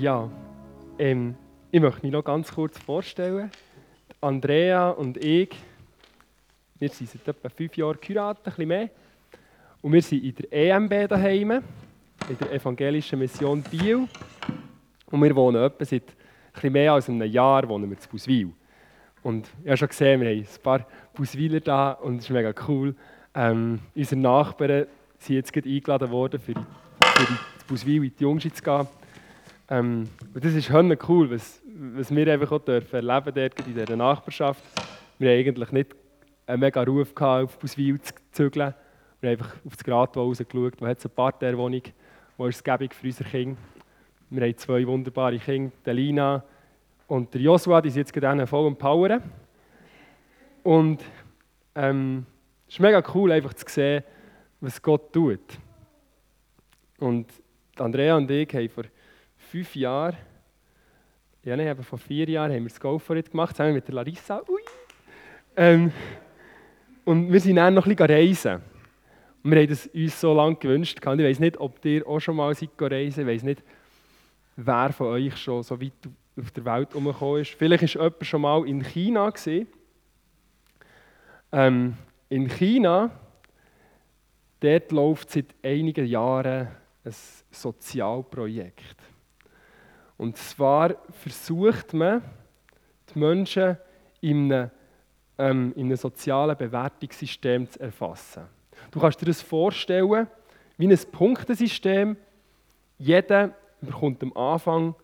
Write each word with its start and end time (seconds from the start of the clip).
Ja, 0.00 0.28
ähm, 0.98 1.36
ich 1.70 1.80
möchte 1.80 2.02
mich 2.02 2.12
noch 2.12 2.24
ganz 2.24 2.52
kurz 2.52 2.78
vorstellen. 2.78 3.50
Andrea 4.20 4.90
und 4.90 5.16
ich, 5.18 5.50
wir 6.78 6.88
sind 6.88 7.10
seit 7.10 7.28
etwa 7.28 7.48
fünf 7.48 7.76
Jahren 7.76 7.98
geheiratet, 8.00 8.58
ein 8.58 8.68
mehr. 8.68 8.90
Und 9.82 9.92
wir 9.92 10.02
sind 10.02 10.24
in 10.24 10.34
der 10.34 10.52
EMB 10.52 11.08
daheim, 11.08 11.50
in 11.50 12.38
der 12.40 12.52
Evangelischen 12.52 13.18
Mission 13.18 13.62
Biel. 13.62 14.08
Und 15.10 15.22
wir 15.22 15.36
wohnen 15.36 15.62
etwa 15.62 15.84
seit 15.84 16.02
bisschen 16.52 16.72
mehr 16.72 16.92
als 16.92 17.08
einem 17.08 17.30
Jahr 17.30 17.68
wohnen 17.68 17.90
wir 17.90 17.96
in 17.96 18.10
Buswil. 18.10 18.52
Und 19.22 19.48
ich 19.62 19.68
habe 19.68 19.76
schon 19.76 19.88
gesehen, 19.88 20.20
wir 20.20 20.30
haben 20.30 20.38
ein 20.38 20.62
paar 20.62 20.86
Buswiler 21.14 21.60
da 21.60 21.92
und 21.92 22.18
es 22.18 22.24
ist 22.24 22.30
mega 22.30 22.52
cool. 22.68 22.94
Ähm, 23.34 23.80
unsere 23.94 24.20
Nachbarn 24.20 24.86
sind 25.18 25.36
jetzt 25.36 25.52
gerade 25.52 25.68
eingeladen 25.68 26.10
worden, 26.10 26.40
für, 26.40 26.54
die, 26.54 26.60
für 27.00 27.32
die 27.32 27.64
Buswil 27.68 28.04
in 28.04 28.12
die 28.16 28.22
Jungschi 28.22 28.52
zu 28.52 28.62
gehen. 28.62 28.86
Ähm, 29.74 30.08
und 30.32 30.44
das 30.44 30.54
ist 30.54 30.70
cool, 30.70 31.30
was, 31.32 31.60
was 31.96 32.14
wir 32.14 32.32
einfach 32.32 32.52
auch 32.52 32.60
dürfen 32.60 32.94
erleben 32.94 33.34
dürfen 33.34 33.66
in 33.66 33.74
dieser 33.74 33.96
Nachbarschaft. 33.96 34.62
Wir 35.18 35.30
haben 35.30 35.38
eigentlich 35.38 35.72
nicht 35.72 35.96
einen 36.46 36.60
mega 36.60 36.82
Ruf 36.84 37.12
gehabt, 37.12 37.44
auf 37.44 37.58
Buswil 37.58 38.00
zu 38.00 38.12
zügeln. 38.30 38.72
Wir 39.20 39.30
haben 39.30 39.40
einfach 39.40 39.56
auf 39.66 39.74
das 39.74 39.82
Grat 39.82 40.16
rausgeschaut, 40.16 40.80
wo 40.80 40.86
hat 40.86 40.98
es 40.98 41.06
eine 41.06 41.14
Parterwohnung, 41.14 41.82
wo 42.36 42.46
ist 42.46 42.64
es 42.64 42.94
für 42.94 43.06
unsere 43.06 43.28
Kinder. 43.28 43.56
Wir 44.30 44.42
haben 44.42 44.56
zwei 44.58 44.86
wunderbare 44.86 45.38
Kinder, 45.40 45.92
Lina 45.92 46.44
und 47.08 47.34
der 47.34 47.40
Joshua, 47.40 47.80
die 47.80 47.90
sind 47.90 48.02
jetzt 48.02 48.12
gerade 48.12 48.46
voll 48.46 48.68
am 48.68 48.76
Powern. 48.76 49.24
Und 50.62 51.02
ähm, 51.74 52.26
es 52.68 52.74
ist 52.74 52.80
mega 52.80 53.02
cool, 53.12 53.32
einfach 53.32 53.54
zu 53.54 53.64
sehen, 53.68 54.04
was 54.60 54.80
Gott 54.80 55.12
tut. 55.12 55.40
Und 57.00 57.26
Andrea 57.76 58.16
und 58.16 58.30
ich 58.30 58.54
haben 58.54 58.68
vor 58.68 58.84
fünf 59.54 59.76
Jahren, 59.76 60.16
ja 61.44 61.56
nein, 61.56 61.80
vor 61.84 61.96
vier 61.96 62.28
Jahren 62.28 62.50
haben 62.50 62.64
wir 62.64 62.70
das 62.70 62.80
Go 62.80 62.98
for 62.98 63.14
It 63.14 63.30
gemacht, 63.30 63.54
zusammen 63.54 63.74
mit 63.74 63.86
der 63.86 63.94
Larissa. 63.94 64.42
Ui. 64.48 64.60
Ähm, 65.54 65.92
und 67.04 67.32
wir 67.32 67.38
sind 67.38 67.54
dann 67.54 67.74
noch 67.74 67.86
ein 67.86 67.94
bisschen 67.94 68.10
reisen. 68.10 68.62
Und 69.44 69.52
wir 69.52 69.60
haben 69.60 69.68
das 69.68 69.86
uns 69.86 70.20
so 70.20 70.34
lange 70.34 70.56
gewünscht. 70.56 70.98
Ich 71.00 71.06
weiß 71.06 71.38
nicht, 71.38 71.56
ob 71.60 71.84
ihr 71.84 72.04
auch 72.04 72.18
schon 72.18 72.34
mal 72.34 72.52
seid 72.52 72.70
reisen 72.80 73.20
Ich 73.20 73.26
weiß 73.28 73.42
nicht, 73.44 73.62
wer 74.56 74.92
von 74.92 75.06
euch 75.06 75.36
schon 75.36 75.62
so 75.62 75.80
weit 75.80 75.92
auf 76.36 76.50
der 76.50 76.64
Welt 76.64 76.88
herumgekommen 76.90 77.42
ist. 77.42 77.54
Vielleicht 77.54 77.84
ist 77.84 77.94
jemand 77.94 78.26
schon 78.26 78.40
mal 78.40 78.66
in 78.66 78.82
China. 78.82 79.32
Ähm, 81.52 81.96
in 82.28 82.48
China, 82.48 83.08
dort 84.58 84.90
läuft 84.90 85.30
seit 85.30 85.54
einigen 85.62 86.06
Jahren 86.06 86.66
ein 87.04 87.14
Sozialprojekt. 87.52 89.13
Und 90.16 90.36
zwar 90.36 90.94
versucht 91.10 91.92
man, 91.92 92.22
die 93.12 93.18
Menschen 93.18 93.76
in 94.20 94.52
einem, 94.52 94.70
ähm, 95.38 95.72
in 95.76 95.86
einem 95.86 95.96
sozialen 95.96 96.56
Bewertungssystem 96.56 97.70
zu 97.70 97.80
erfassen. 97.80 98.44
Du 98.90 99.00
kannst 99.00 99.20
dir 99.20 99.26
das 99.26 99.42
vorstellen 99.42 100.26
wie 100.76 100.88
ein 100.88 100.98
Punktesystem. 101.12 102.16
Jeder 102.98 103.54
bekommt 103.80 104.22
am 104.22 104.36
Anfang 104.36 104.94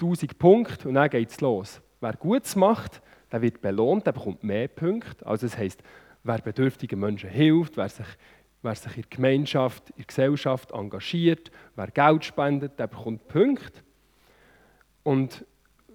1000 0.00 0.38
Punkte 0.38 0.88
und 0.88 0.94
dann 0.94 1.10
geht 1.10 1.30
es 1.30 1.40
los. 1.40 1.80
Wer 2.00 2.14
Gutes 2.14 2.56
macht, 2.56 3.00
der 3.30 3.42
wird 3.42 3.60
belohnt, 3.62 4.06
der 4.06 4.12
bekommt 4.12 4.42
mehr 4.42 4.68
Punkte. 4.68 5.24
Also 5.24 5.46
das 5.46 5.56
heisst, 5.56 5.82
wer 6.24 6.38
bedürftigen 6.38 6.98
Menschen 6.98 7.30
hilft, 7.30 7.76
wer 7.76 7.88
sich, 7.88 8.06
wer 8.62 8.74
sich 8.74 8.96
in 8.96 9.02
der 9.02 9.10
Gemeinschaft, 9.10 9.90
in 9.90 9.96
der 9.98 10.06
Gesellschaft 10.06 10.72
engagiert, 10.72 11.50
wer 11.76 11.88
Geld 11.88 12.24
spendet, 12.24 12.78
der 12.78 12.88
bekommt 12.88 13.28
Punkte. 13.28 13.82
Und 15.02 15.44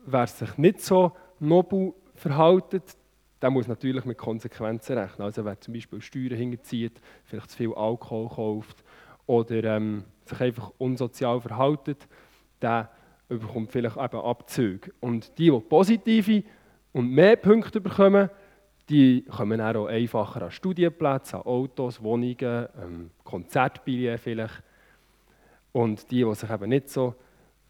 wer 0.06 0.28
sich 0.28 0.58
nicht 0.58 0.82
so 0.82 1.12
nobel 1.40 1.94
verhält, 2.16 2.98
der 3.42 3.52
muss 3.52 3.68
natürlich 3.68 4.06
mit 4.06 4.18
Konsequenzen 4.18 4.98
rechnen. 4.98 5.26
Also 5.26 5.46
wer 5.46 5.60
zum 5.60 5.74
Beispiel 5.74 6.02
Steuern 6.02 6.36
hinterzieht, 6.38 7.00
vielleicht 7.26 7.52
zu 7.52 7.58
viel 7.58 7.74
Alkohol 7.74 8.30
kauft 8.30 8.84
oder 9.28 9.64
ähm, 9.64 10.06
sich 10.26 10.40
einfach 10.42 10.72
unsozial 10.78 11.40
verhält, 11.40 12.08
der 12.62 12.90
bekommt 13.28 13.72
vielleicht 13.72 13.98
eben 13.98 14.18
Abzüge. 14.18 14.92
Und 15.00 15.38
die, 15.38 15.52
die 15.52 15.60
positive 15.60 16.44
und 16.94 17.12
mehr 17.12 17.36
Punkte 17.36 17.82
bekommen, 17.82 18.30
die 18.90 19.24
kommen 19.24 19.60
auch 19.60 19.88
einfacher 19.88 20.44
an 20.44 20.52
Studienplätze, 20.52 21.38
an 21.38 21.44
Autos, 21.44 22.02
Wohnungen, 22.02 22.68
ähm, 22.82 23.12
Konzertbillionen 23.24 24.18
vielleicht. 24.18 24.64
Und 25.74 26.10
die, 26.10 26.24
die 26.24 26.36
sich 26.36 26.50
eben 26.50 26.70
nicht 26.70 26.90
so 26.90 27.14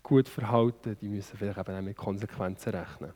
gut 0.08 0.30
verhalten, 0.30 0.96
die 1.02 1.10
müssen 1.10 1.38
vielleicht 1.38 1.58
eben 1.58 1.78
auch 1.78 1.82
mit 1.82 1.98
Konsequenzen 1.98 2.70
rechnen. 2.74 3.12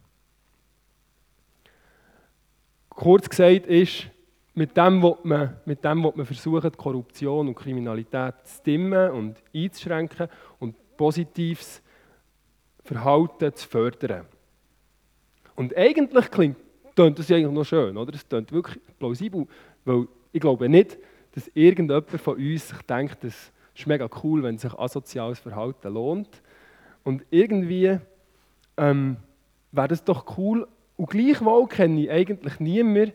Kurz 2.90 3.30
gesagt 3.30 3.66
ist, 3.68 4.08
mit 4.54 4.76
dem 4.76 5.02
will 5.02 5.16
man, 5.24 5.56
mit 5.64 5.84
dem 5.86 6.02
man 6.02 6.26
versuchen, 6.26 6.72
Korruption 6.74 7.48
und 7.48 7.56
Kriminalität 7.56 8.36
zu 8.44 8.62
dimmen 8.64 9.12
und 9.12 9.42
einzuschränken 9.56 10.28
und 10.60 10.76
positives 10.98 11.82
Verhalten 12.84 13.56
zu 13.56 13.68
fördern. 13.68 14.26
Und 15.56 15.76
eigentlich 15.78 16.30
klingt 16.30 16.58
klingt 16.96 17.20
das 17.20 17.32
eigentlich 17.32 17.52
noch 17.52 17.64
schön, 17.64 17.96
oder? 17.98 18.14
Es 18.14 18.28
klingt 18.28 18.52
wirklich 18.52 18.80
plausibel, 19.00 19.48
weil 19.86 20.08
ich 20.32 20.42
glaube 20.42 20.68
nicht, 20.68 20.98
dass 21.34 21.50
irgendjemand 21.54 22.10
von 22.10 22.36
uns 22.36 22.68
sich 22.68 22.82
denkt, 22.82 23.24
das 23.24 23.52
ist 23.74 23.88
mega 23.88 24.10
cool, 24.24 24.44
wenn 24.44 24.58
sich 24.58 24.74
asoziales 24.74 25.40
Verhalten 25.40 25.94
lohnt. 25.94 26.42
Und 27.04 27.24
irgendwie 27.30 28.00
ähm, 28.78 29.18
wäre 29.72 29.88
das 29.88 30.04
doch 30.04 30.38
cool. 30.38 30.68
Und 30.98 31.10
gleichwohl 31.10 31.68
kenne 31.68 32.02
ich 32.02 32.12
eigentlich 32.12 32.60
niemanden 32.60 33.14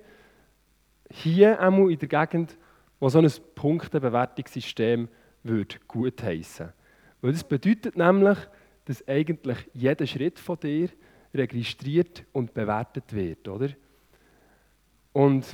hier 1.11 1.61
einmal 1.61 1.91
in 1.91 1.99
der 1.99 2.09
Gegend, 2.09 2.57
wo 2.99 3.09
so 3.09 3.19
ein 3.19 3.31
Punktebewertungssystem 3.55 5.09
würde 5.45 5.77
gutheissen 5.87 6.73
Weil 7.21 7.33
das 7.33 7.45
bedeutet 7.45 7.97
nämlich, 7.97 8.39
dass 8.87 9.07
eigentlich 9.07 9.59
jeder 9.75 10.07
Schritt 10.07 10.39
von 10.39 10.59
dir 10.59 10.89
registriert 11.35 12.25
und 12.33 12.55
bewertet 12.55 13.13
wird, 13.13 13.47
oder? 13.49 13.69
Und 15.13 15.47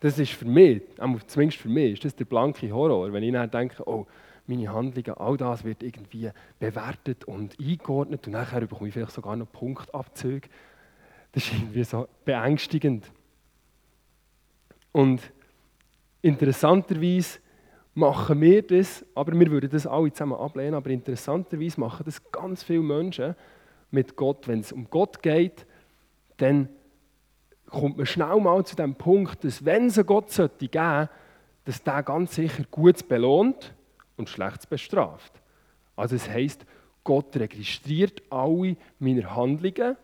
das 0.00 0.18
ist 0.18 0.32
für 0.32 0.46
mich, 0.46 0.82
zumindest 1.26 1.60
für 1.60 1.68
mich, 1.68 1.94
ist 1.94 2.04
das 2.04 2.16
der 2.16 2.24
blanke 2.24 2.70
Horror, 2.72 3.12
wenn 3.12 3.22
ich 3.22 3.32
dann 3.32 3.50
denke, 3.50 3.86
oh, 3.86 4.06
meine 4.46 4.72
Handlungen, 4.72 5.16
all 5.18 5.36
das 5.36 5.64
wird 5.64 5.82
irgendwie 5.82 6.30
bewertet 6.58 7.24
und 7.24 7.58
eingeordnet 7.60 8.26
und 8.26 8.32
nachher 8.32 8.60
bekomme 8.60 8.88
ich 8.88 8.94
vielleicht 8.94 9.12
sogar 9.12 9.36
noch 9.36 9.50
Punktabzüge. 9.50 10.48
Das 11.32 11.44
ist 11.44 11.52
irgendwie 11.52 11.84
so 11.84 12.08
beängstigend. 12.24 13.10
Und 14.92 15.22
interessanterweise 16.20 17.38
machen 17.94 18.40
wir 18.40 18.62
das, 18.62 19.04
aber 19.14 19.38
wir 19.38 19.50
würden 19.50 19.70
das 19.70 19.86
alle 19.86 20.12
zusammen 20.12 20.34
ablehnen, 20.34 20.74
aber 20.74 20.90
interessanterweise 20.90 21.80
machen 21.80 22.04
das 22.04 22.22
ganz 22.30 22.62
viele 22.62 22.82
Menschen 22.82 23.34
mit 23.90 24.16
Gott. 24.16 24.48
Wenn 24.48 24.60
es 24.60 24.72
um 24.72 24.88
Gott 24.90 25.22
geht, 25.22 25.66
dann 26.38 26.68
kommt 27.66 27.96
man 27.96 28.06
schnell 28.06 28.40
mal 28.40 28.64
zu 28.64 28.76
dem 28.76 28.94
Punkt, 28.94 29.44
dass 29.44 29.64
wenn 29.64 29.86
es 29.86 30.04
Gott 30.04 30.30
sollte 30.30 30.68
geben, 30.68 31.08
dass 31.64 31.82
der 31.82 32.02
ganz 32.02 32.34
sicher 32.34 32.64
Gutes 32.70 33.02
belohnt 33.02 33.74
und 34.16 34.28
Schlechtes 34.28 34.66
bestraft. 34.66 35.32
Also 35.96 36.16
es 36.16 36.28
heißt, 36.28 36.64
Gott 37.04 37.36
registriert 37.36 38.22
alle 38.30 38.76
meine 38.98 39.34
Handlungen, 39.34 39.96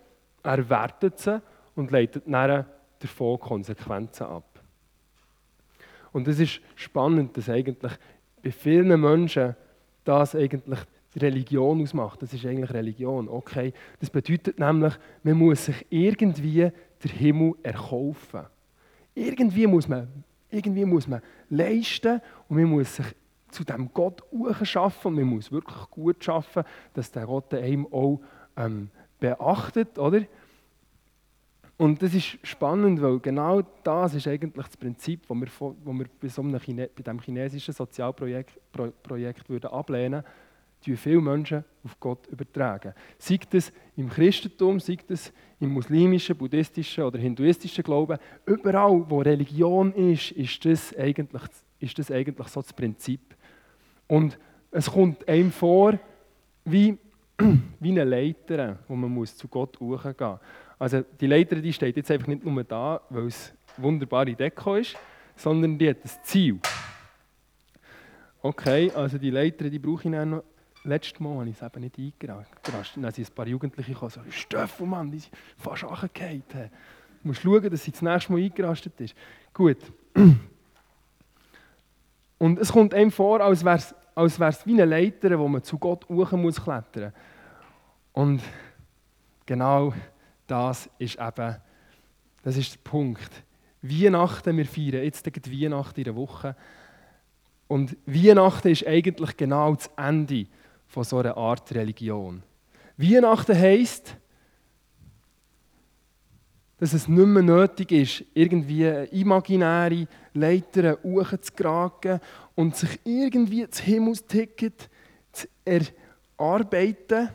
er 0.42 0.70
wertet 0.70 1.18
sie 1.18 1.40
und 1.74 1.90
leitet 1.90 2.24
dann 2.26 2.66
davon 2.98 3.38
Konsequenzen 3.38 4.24
ab. 4.24 4.44
Und 6.12 6.26
es 6.26 6.40
ist 6.40 6.60
spannend, 6.74 7.36
dass 7.36 7.48
eigentlich 7.48 7.92
bei 8.42 8.50
vielen 8.50 9.00
Menschen 9.00 9.54
das 10.04 10.34
eigentlich 10.34 10.80
Religion 11.16 11.82
ausmacht. 11.82 12.22
Das 12.22 12.32
ist 12.32 12.44
eigentlich 12.44 12.72
Religion. 12.72 13.28
Okay, 13.28 13.72
das 14.00 14.10
bedeutet 14.10 14.58
nämlich, 14.58 14.94
man 15.22 15.36
muss 15.36 15.66
sich 15.66 15.86
irgendwie 15.90 16.70
den 17.04 17.10
Himmel 17.10 17.54
erkaufen. 17.62 18.46
Irgendwie 19.14 19.66
muss 19.66 19.88
man, 19.88 20.08
irgendwie 20.50 20.84
muss 20.84 21.06
man 21.06 21.20
leisten 21.50 22.20
und 22.48 22.56
man 22.56 22.66
muss 22.66 22.96
sich 22.96 23.06
zu 23.50 23.64
dem 23.64 23.90
Gott 23.92 24.22
schaffen 24.62 25.08
und 25.08 25.14
man 25.14 25.24
muss 25.24 25.50
wirklich 25.52 25.90
gut 25.90 26.22
schaffen, 26.22 26.64
dass 26.94 27.10
der 27.10 27.26
Gott 27.26 27.52
einem 27.54 27.86
auch 27.92 28.20
ähm, 28.56 28.90
beachtet, 29.18 29.98
oder? 29.98 30.22
Und 31.78 32.02
das 32.02 32.12
ist 32.12 32.38
spannend, 32.42 33.00
weil 33.00 33.20
genau 33.20 33.62
das 33.84 34.14
ist 34.14 34.26
eigentlich 34.26 34.66
das 34.66 34.76
Prinzip, 34.76 35.28
das 35.28 35.36
wir, 35.36 35.46
wo 35.84 35.92
wir 35.92 36.06
bei, 36.20 36.28
so 36.28 36.42
einem 36.42 36.58
Chine, 36.58 36.90
bei 36.94 37.02
diesem 37.02 37.20
chinesischen 37.20 37.72
Sozialprojekt 37.72 38.58
Pro, 38.72 38.90
Projekt 39.00 39.48
würden 39.48 39.70
ablehnen 39.70 40.24
würden, 40.84 40.96
viele 40.96 41.20
Menschen 41.20 41.64
auf 41.84 41.98
Gott 42.00 42.26
übertragen. 42.26 42.94
Sei 43.18 43.38
das 43.50 43.72
im 43.96 44.08
Christentum, 44.08 44.80
sei 44.80 44.98
das 45.06 45.32
im 45.60 45.70
muslimischen, 45.70 46.36
buddhistischen 46.36 47.04
oder 47.04 47.18
hinduistischen 47.18 47.84
Glauben, 47.84 48.18
überall, 48.44 49.04
wo 49.08 49.20
Religion 49.20 49.92
ist, 49.92 50.32
ist 50.32 50.64
das 50.64 50.96
eigentlich, 50.96 51.42
ist 51.78 51.98
das 51.98 52.10
eigentlich 52.10 52.48
so 52.48 52.60
das 52.60 52.72
Prinzip. 52.72 53.20
Und 54.08 54.38
es 54.70 54.90
kommt 54.90 55.26
einem 55.28 55.52
vor, 55.52 55.98
wie 56.64 56.98
wie 57.80 57.90
eine 57.90 58.04
Leiter, 58.04 58.78
wo 58.88 58.96
man 58.96 59.10
muss 59.10 59.36
zu 59.36 59.46
Gott 59.46 59.78
hochgehen 59.78 60.14
muss. 60.18 60.40
Also 60.78 61.04
die 61.20 61.26
Leiter 61.26 61.56
die 61.56 61.72
steht 61.72 61.96
jetzt 61.96 62.10
einfach 62.10 62.26
nicht 62.26 62.44
nur 62.44 62.64
da, 62.64 63.00
weil 63.10 63.26
es 63.26 63.52
wunderbare 63.76 64.34
Deko 64.34 64.74
ist, 64.74 64.96
sondern 65.36 65.78
die 65.78 65.88
hat 65.88 65.98
ein 66.04 66.10
Ziel. 66.24 66.58
Okay, 68.42 68.90
also 68.94 69.18
die 69.18 69.30
Leiter, 69.30 69.68
die 69.70 69.78
brauche 69.78 70.08
ich 70.08 70.12
dann 70.12 70.30
noch. 70.30 70.44
Letztes 70.84 71.18
Mal 71.20 71.38
habe 71.38 71.48
ich 71.50 71.56
es 71.56 71.62
eben 71.62 71.80
nicht 71.80 71.98
eingerastet. 71.98 72.58
Dann 72.96 73.12
sind 73.12 73.28
ein 73.28 73.34
paar 73.34 73.46
Jugendliche 73.46 73.92
gekommen, 73.92 74.12
so, 74.12 74.20
Stöffel, 74.30 74.86
Mann, 74.86 75.10
die 75.10 75.18
sind 75.18 75.32
fast 75.56 75.84
angefallen. 75.84 76.42
Du 76.50 77.28
musst 77.28 77.42
schauen, 77.42 77.68
dass 77.68 77.84
sie 77.84 77.90
das 77.90 78.00
nächste 78.00 78.32
Mal 78.32 78.42
eingerastet 78.42 79.00
ist. 79.00 79.14
Gut. 79.52 79.78
Und 82.38 82.58
es 82.58 82.72
kommt 82.72 82.94
einem 82.94 83.10
vor, 83.10 83.40
als 83.40 83.64
wäre 83.64 83.76
es 83.76 83.94
als 84.18 84.40
wär's 84.40 84.66
wie 84.66 84.72
eine 84.72 84.84
Leiter, 84.84 85.38
wo 85.38 85.46
man 85.46 85.62
zu 85.62 85.78
Gott 85.78 86.08
hoch 86.08 86.32
muss 86.32 86.60
klettern. 86.60 87.12
Und 88.12 88.42
genau 89.46 89.94
das 90.48 90.90
ist 90.98 91.20
eben, 91.20 91.56
das 92.42 92.56
ist 92.56 92.74
der 92.74 92.90
Punkt. 92.90 93.30
Weihnachten, 93.80 94.56
wir 94.56 94.66
feiern 94.66 95.04
jetzt 95.04 95.24
Weihnachten 95.52 96.00
in 96.00 96.04
der 96.04 96.16
Woche. 96.16 96.56
Und 97.68 97.96
Weihnachten 98.06 98.68
ist 98.68 98.84
eigentlich 98.88 99.36
genau 99.36 99.76
das 99.76 99.88
Ende 99.96 100.46
von 100.88 101.04
so 101.04 101.18
einer 101.18 101.36
Art 101.36 101.72
Religion. 101.72 102.42
Weihnachten 102.96 103.56
heisst, 103.56 104.16
dass 106.78 106.92
es 106.92 107.08
nicht 107.08 107.26
mehr 107.26 107.42
nötig 107.42 107.92
ist, 107.92 108.24
irgendwie 108.34 108.84
imaginäre 109.10 110.06
Leiter 110.32 110.98
hochzukragen 111.02 112.20
und 112.54 112.76
sich 112.76 113.00
irgendwie 113.04 113.66
das 113.66 113.80
Himmelsticket 113.80 114.88
zu 115.32 115.48
erarbeiten. 115.64 117.30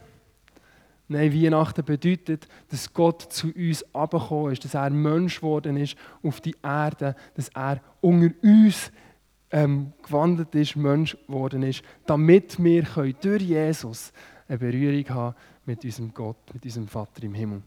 Nein, 1.09 1.33
Weihnachten 1.33 1.83
bedeutet, 1.83 2.47
dass 2.69 2.91
Gott 2.93 3.21
zu 3.33 3.51
uns 3.53 3.83
abgekommen 3.93 4.53
ist, 4.53 4.63
dass 4.63 4.73
er 4.73 4.89
Mensch 4.89 5.41
geworden 5.41 5.77
ist 5.77 5.97
auf 6.23 6.39
die 6.39 6.55
Erde, 6.63 7.15
dass 7.35 7.49
er 7.49 7.81
unter 7.99 8.33
uns 8.41 8.91
ähm, 9.51 9.91
gewandelt 10.01 10.55
ist, 10.55 10.75
Mensch 10.75 11.17
geworden 11.27 11.63
ist, 11.63 11.83
damit 12.05 12.61
wir 12.63 12.83
durch 13.21 13.43
Jesus 13.43 14.13
eine 14.47 14.57
Berührung 14.57 15.07
haben 15.09 15.35
mit 15.65 15.83
unserem 15.83 16.13
Gott, 16.13 16.37
mit 16.53 16.63
unserem 16.63 16.87
Vater 16.87 17.23
im 17.23 17.33
Himmel. 17.33 17.61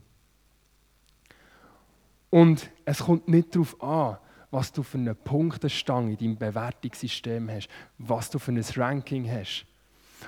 Und 2.31 2.71
es 2.85 2.99
kommt 2.99 3.29
nicht 3.29 3.55
darauf 3.55 3.83
an, 3.83 4.19
was 4.51 4.73
du 4.73 4.83
für 4.83 4.99
eine 4.99 5.15
Punktestange 5.15 6.13
in 6.13 6.17
deinem 6.17 6.37
Bewertungssystem 6.39 7.51
hast, 7.51 7.69
was 7.99 8.31
du 8.31 8.39
für 8.39 8.53
ein 8.53 8.65
Ranking 8.77 9.31
hast. 9.31 9.67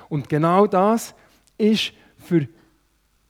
Und 0.08 0.28
genau 0.28 0.66
das 0.66 1.14
ist 1.56 1.92
für 2.16 2.46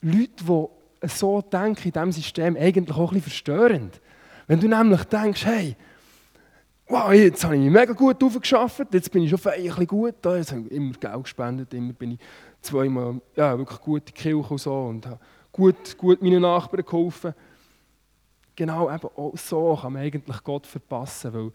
Leute, 0.00 0.44
die 0.44 1.08
so 1.08 1.40
denken 1.40 1.88
in 1.88 1.92
diesem 1.92 2.12
System, 2.12 2.56
eigentlich 2.56 2.96
auch 2.96 3.12
ein 3.12 3.20
bisschen 3.20 3.22
verstörend. 3.22 4.00
Wenn 4.46 4.60
du 4.60 4.68
nämlich 4.68 5.04
denkst, 5.04 5.44
hey, 5.44 5.76
wow, 6.88 7.12
jetzt 7.12 7.44
habe 7.44 7.56
ich 7.56 7.62
mich 7.62 7.70
mega 7.70 7.92
gut 7.92 8.22
aufgeschafft, 8.22 8.92
jetzt 8.92 9.10
bin 9.12 9.22
ich 9.22 9.30
schon 9.30 9.40
ein 9.52 9.62
bisschen 9.62 9.86
gut 9.86 10.14
jetzt 10.24 10.52
habe 10.52 10.62
ich 10.62 10.72
immer 10.72 10.92
Geld 10.94 11.22
gespendet, 11.22 11.74
immer 11.74 11.92
bin 11.92 12.12
ich 12.12 12.18
zweimal 12.62 13.20
ja, 13.36 13.56
wirklich 13.56 13.80
gut 13.80 14.00
in 14.00 14.06
die 14.06 14.12
Kirche 14.12 14.48
und 14.48 14.58
so 14.58 14.74
und 14.74 15.06
habe 15.06 15.20
gut, 15.52 15.96
gut 15.98 16.22
meinen 16.22 16.42
Nachbarn 16.42 16.84
geholfen 16.84 17.34
genau 18.58 18.92
eben 18.92 19.08
auch 19.16 19.36
so 19.36 19.78
kann 19.80 19.92
man 19.92 20.02
eigentlich 20.02 20.42
Gott 20.42 20.66
verpassen, 20.66 21.32
weil 21.32 21.52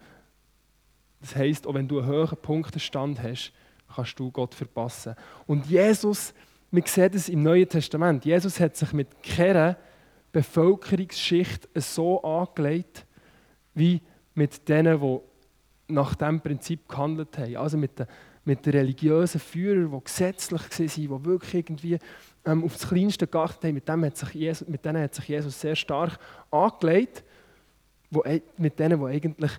das 1.20 1.36
heisst, 1.36 1.66
auch 1.66 1.74
wenn 1.74 1.86
du 1.86 2.00
einen 2.00 2.08
hohen 2.08 2.38
Punktestand 2.40 3.22
hast, 3.22 3.52
kannst 3.94 4.18
du 4.18 4.30
Gott 4.30 4.54
verpassen. 4.54 5.14
Und 5.46 5.66
Jesus, 5.66 6.32
wir 6.70 6.82
sehen 6.86 7.12
das 7.12 7.28
im 7.28 7.42
Neuen 7.42 7.68
Testament, 7.68 8.24
Jesus 8.24 8.58
hat 8.58 8.74
sich 8.76 8.92
mit 8.94 9.22
keiner 9.22 9.76
Bevölkerungsschicht 10.32 11.68
so 11.74 12.22
angelegt, 12.22 13.04
wie 13.74 14.00
mit 14.34 14.66
denen, 14.66 14.98
die 14.98 15.20
nach 15.88 16.14
diesem 16.14 16.40
Prinzip 16.40 16.88
gehandelt 16.88 17.36
haben. 17.36 17.56
Also 17.56 17.76
mit 17.76 17.98
den, 17.98 18.06
mit 18.44 18.66
den 18.66 18.72
religiösen 18.72 19.40
Führern, 19.40 19.90
die 19.90 20.04
gesetzlich 20.04 20.62
waren, 20.62 21.20
die 21.20 21.24
wirklich 21.24 21.54
irgendwie 21.54 21.98
ähm, 22.44 22.64
auf 22.64 22.74
das 22.74 22.88
Kleinste 22.88 23.26
geachtet 23.26 23.64
haben, 23.64 23.74
mit, 23.74 23.88
dem 23.88 24.04
hat 24.04 24.16
sich 24.16 24.30
Jesus, 24.30 24.68
mit 24.68 24.84
denen 24.84 25.02
hat 25.02 25.14
sich 25.14 25.28
Jesus 25.28 25.60
sehr 25.60 25.76
stark 25.76 26.18
angelegt, 26.50 27.24
wo, 28.10 28.22
e, 28.24 28.42
mit 28.58 28.78
denen, 28.78 29.00
die 29.00 29.06
eigentlich 29.06 29.52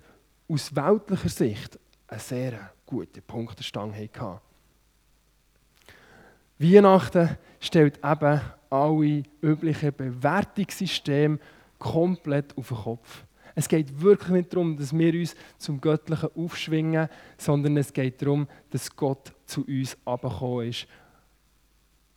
aus 0.48 0.76
weltlicher 0.76 1.30
Sicht 1.30 1.80
eine 2.08 2.20
sehr 2.20 2.72
gute 2.86 3.22
Punktestange 3.22 3.96
hatten. 3.96 4.40
Weihnachten 6.58 7.38
stellt 7.60 7.98
eben 7.98 8.42
alle 8.70 9.24
üblichen 9.42 9.94
Bewertungssysteme 9.96 11.40
komplett 11.80 12.58
auf 12.58 12.70
den 12.70 12.78
Kopf. 12.78 13.25
Es 13.56 13.70
geht 13.70 14.02
wirklich 14.02 14.30
nicht 14.30 14.54
darum, 14.54 14.78
dass 14.78 14.98
wir 14.98 15.14
uns 15.14 15.36
zum 15.58 15.80
Göttlichen 15.80 16.30
aufschwingen, 16.36 17.08
sondern 17.38 17.78
es 17.78 17.94
geht 17.94 18.22
darum, 18.22 18.48
dass 18.70 18.94
Gott 18.94 19.34
zu 19.46 19.66
uns 19.66 19.98
abgekommen 20.06 20.68
ist 20.68 20.88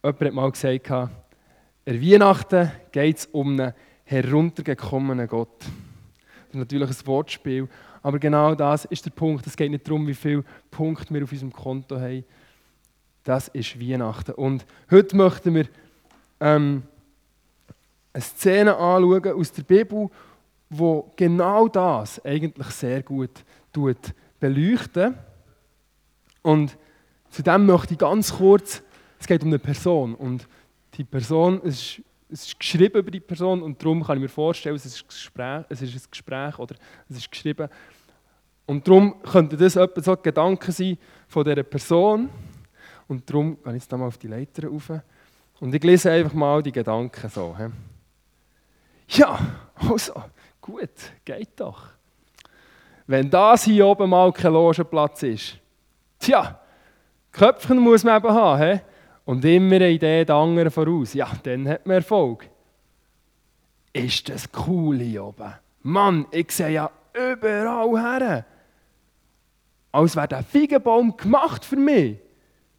Jemand 0.05 0.20
hat 0.20 0.32
mal 0.32 0.50
gesagt, 0.52 0.90
an 0.93 1.11
Weihnachten 1.87 2.70
geht 2.93 3.19
es 3.19 3.26
um 3.26 3.58
einen 3.58 3.75
heruntergekommenen 4.05 5.26
Gott. 5.26 5.58
Das 5.58 5.69
ist 6.52 6.55
natürlich 6.55 6.88
ein 6.88 7.06
Wortspiel, 7.06 7.69
aber 8.00 8.20
genau 8.20 8.55
das 8.55 8.85
ist 8.85 9.05
der 9.05 9.11
Punkt. 9.11 9.44
Es 9.46 9.56
geht 9.56 9.73
nicht 9.73 9.88
darum, 9.88 10.06
wie 10.06 10.14
viele 10.14 10.44
Punkte 10.70 11.12
wir 11.12 11.25
auf 11.25 11.32
unserem 11.32 11.52
Konto 11.52 11.99
haben. 11.99 12.25
Das 13.25 13.49
ist 13.49 13.81
Weihnachten. 13.81 14.32
Und 14.32 14.64
heute 14.90 15.17
möchten 15.17 15.55
wir 15.56 15.67
ähm, 16.40 16.85
eine 18.12 18.23
Szene 18.23 18.76
anschauen 18.76 19.32
aus 19.32 19.52
der 19.52 19.62
Bibel, 19.64 20.11
wo 20.70 21.12
genau 21.17 21.69
das 21.69 22.25
eigentlich 22.25 22.69
sehr 22.69 23.03
gut 23.03 23.44
tut, 23.73 24.15
beleuchten. 24.41 25.15
Und 26.43 26.76
zu 27.31 27.43
dem 27.43 27.67
möchte 27.67 27.94
ich 27.94 27.99
ganz 27.99 28.35
kurz 28.37 28.82
es 29.19 29.26
geht 29.26 29.43
um 29.43 29.49
eine 29.49 29.59
Person 29.59 30.15
und 30.15 30.49
die 30.94 31.05
Person, 31.05 31.61
es 31.65 31.75
ist, 31.75 32.03
es 32.31 32.47
ist 32.47 32.61
geschrieben 32.61 32.99
über 32.99 33.11
die 33.11 33.20
Person 33.20 33.62
und 33.62 33.82
darum 33.82 34.05
kann 34.05 34.17
ich 34.19 34.23
mir 34.23 34.29
vorstellen, 34.29 34.76
es 34.76 34.87
ist 34.87 35.03
ein 35.03 35.09
Gespräch, 35.09 35.65
es 35.69 35.82
ist 35.82 35.94
ein 35.94 36.11
Gespräch 36.11 36.59
oder 36.59 36.76
es 37.09 37.17
ist 37.17 37.31
geschrieben. 37.31 37.69
Und 38.67 38.87
darum 38.87 39.23
könnte 39.23 39.56
das 39.56 39.76
etwa 39.76 40.00
so 40.00 40.12
ein 40.12 40.23
Gedanke 40.23 40.73
sein 40.73 40.99
von 41.26 41.44
dieser 41.44 41.62
Person. 41.62 42.29
Und 43.06 43.29
darum 43.29 43.56
gehe 43.62 43.76
ich 43.76 43.82
jetzt 43.82 43.93
mal 43.93 44.06
auf 44.06 44.19
die 44.19 44.26
Leiter 44.26 44.69
rauf. 44.69 44.93
Und 45.59 45.75
ich 45.75 45.82
lese 45.82 46.12
einfach 46.12 46.35
mal 46.35 46.62
die 46.62 46.73
Gedanken 46.73 47.31
so. 47.31 47.57
Ja, 49.09 49.38
also, 49.75 50.23
gut, 50.71 50.91
geht 51.25 51.61
doch. 51.61 51.89
Wenn 53.07 53.31
das 53.31 53.65
hier 53.65 53.87
oben 53.87 54.11
mal 54.11 54.33
kein 54.33 54.53
Logenplatz 54.53 55.23
ist, 55.23 55.59
tja, 56.19 56.61
Köpfchen 57.33 57.79
muss 57.79 58.05
man 58.05 58.17
eben 58.17 58.35
haben. 58.35 58.63
He? 58.63 58.81
und 59.29 59.45
immer 59.45 59.75
eine 59.75 59.91
Idee 59.91 60.25
der 60.25 60.37
anderen 60.37 60.71
voraus, 60.71 61.13
ja, 61.13 61.31
dann 61.43 61.69
hat 61.69 61.85
man 61.85 61.97
Erfolg. 61.97 62.49
Ist 63.93 64.27
das 64.31 64.49
cool 64.67 65.01
hier 65.01 65.23
oben? 65.23 65.53
Mann, 65.83 66.25
ich 66.31 66.51
sehe 66.51 66.71
ja 66.71 66.91
überall 67.13 68.01
her. 68.01 68.47
Als 69.93 70.17
wäre 70.17 70.29
der 70.29 70.43
Feigenbaum 70.43 71.15
gemacht 71.15 71.63
für 71.63 71.77
mich. 71.77 72.17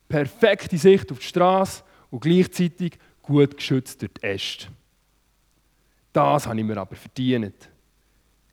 Perfekte 0.07 0.75
Sicht 0.79 1.11
auf 1.11 1.19
die 1.19 1.25
Straße 1.25 1.83
und 2.09 2.21
gleichzeitig 2.21 2.97
gut 3.21 3.55
geschützt 3.55 4.01
durch 4.01 4.13
die 4.13 4.23
Äste. 4.23 4.69
Das 6.11 6.47
habe 6.47 6.57
ich 6.57 6.65
mir 6.65 6.77
aber 6.77 6.95
verdient. 6.95 7.69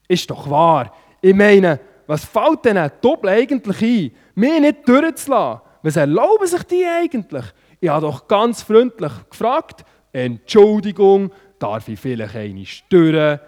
Ist 0.08 0.30
doch 0.30 0.48
wahr. 0.48 0.92
Ich 1.20 1.34
meine, 1.34 1.80
was 2.06 2.24
fällt 2.24 2.64
denn 2.64 2.90
Doppel 3.00 3.30
eigentlich 3.30 3.82
ein, 3.82 4.12
mich 4.34 4.60
nicht 4.60 4.88
durchzulassen? 4.88 5.60
Was 5.82 5.96
erlauben 5.96 6.46
sich 6.46 6.62
die 6.64 6.84
eigentlich? 6.84 7.44
Ich 7.80 7.88
habe 7.88 8.06
doch 8.06 8.26
ganz 8.26 8.62
freundlich 8.62 9.12
gefragt, 9.30 9.84
Entschuldigung, 10.12 11.30
darf 11.58 11.88
ich 11.88 12.00
vielleicht 12.00 12.36
eine 12.36 12.64
stören, 12.64 13.40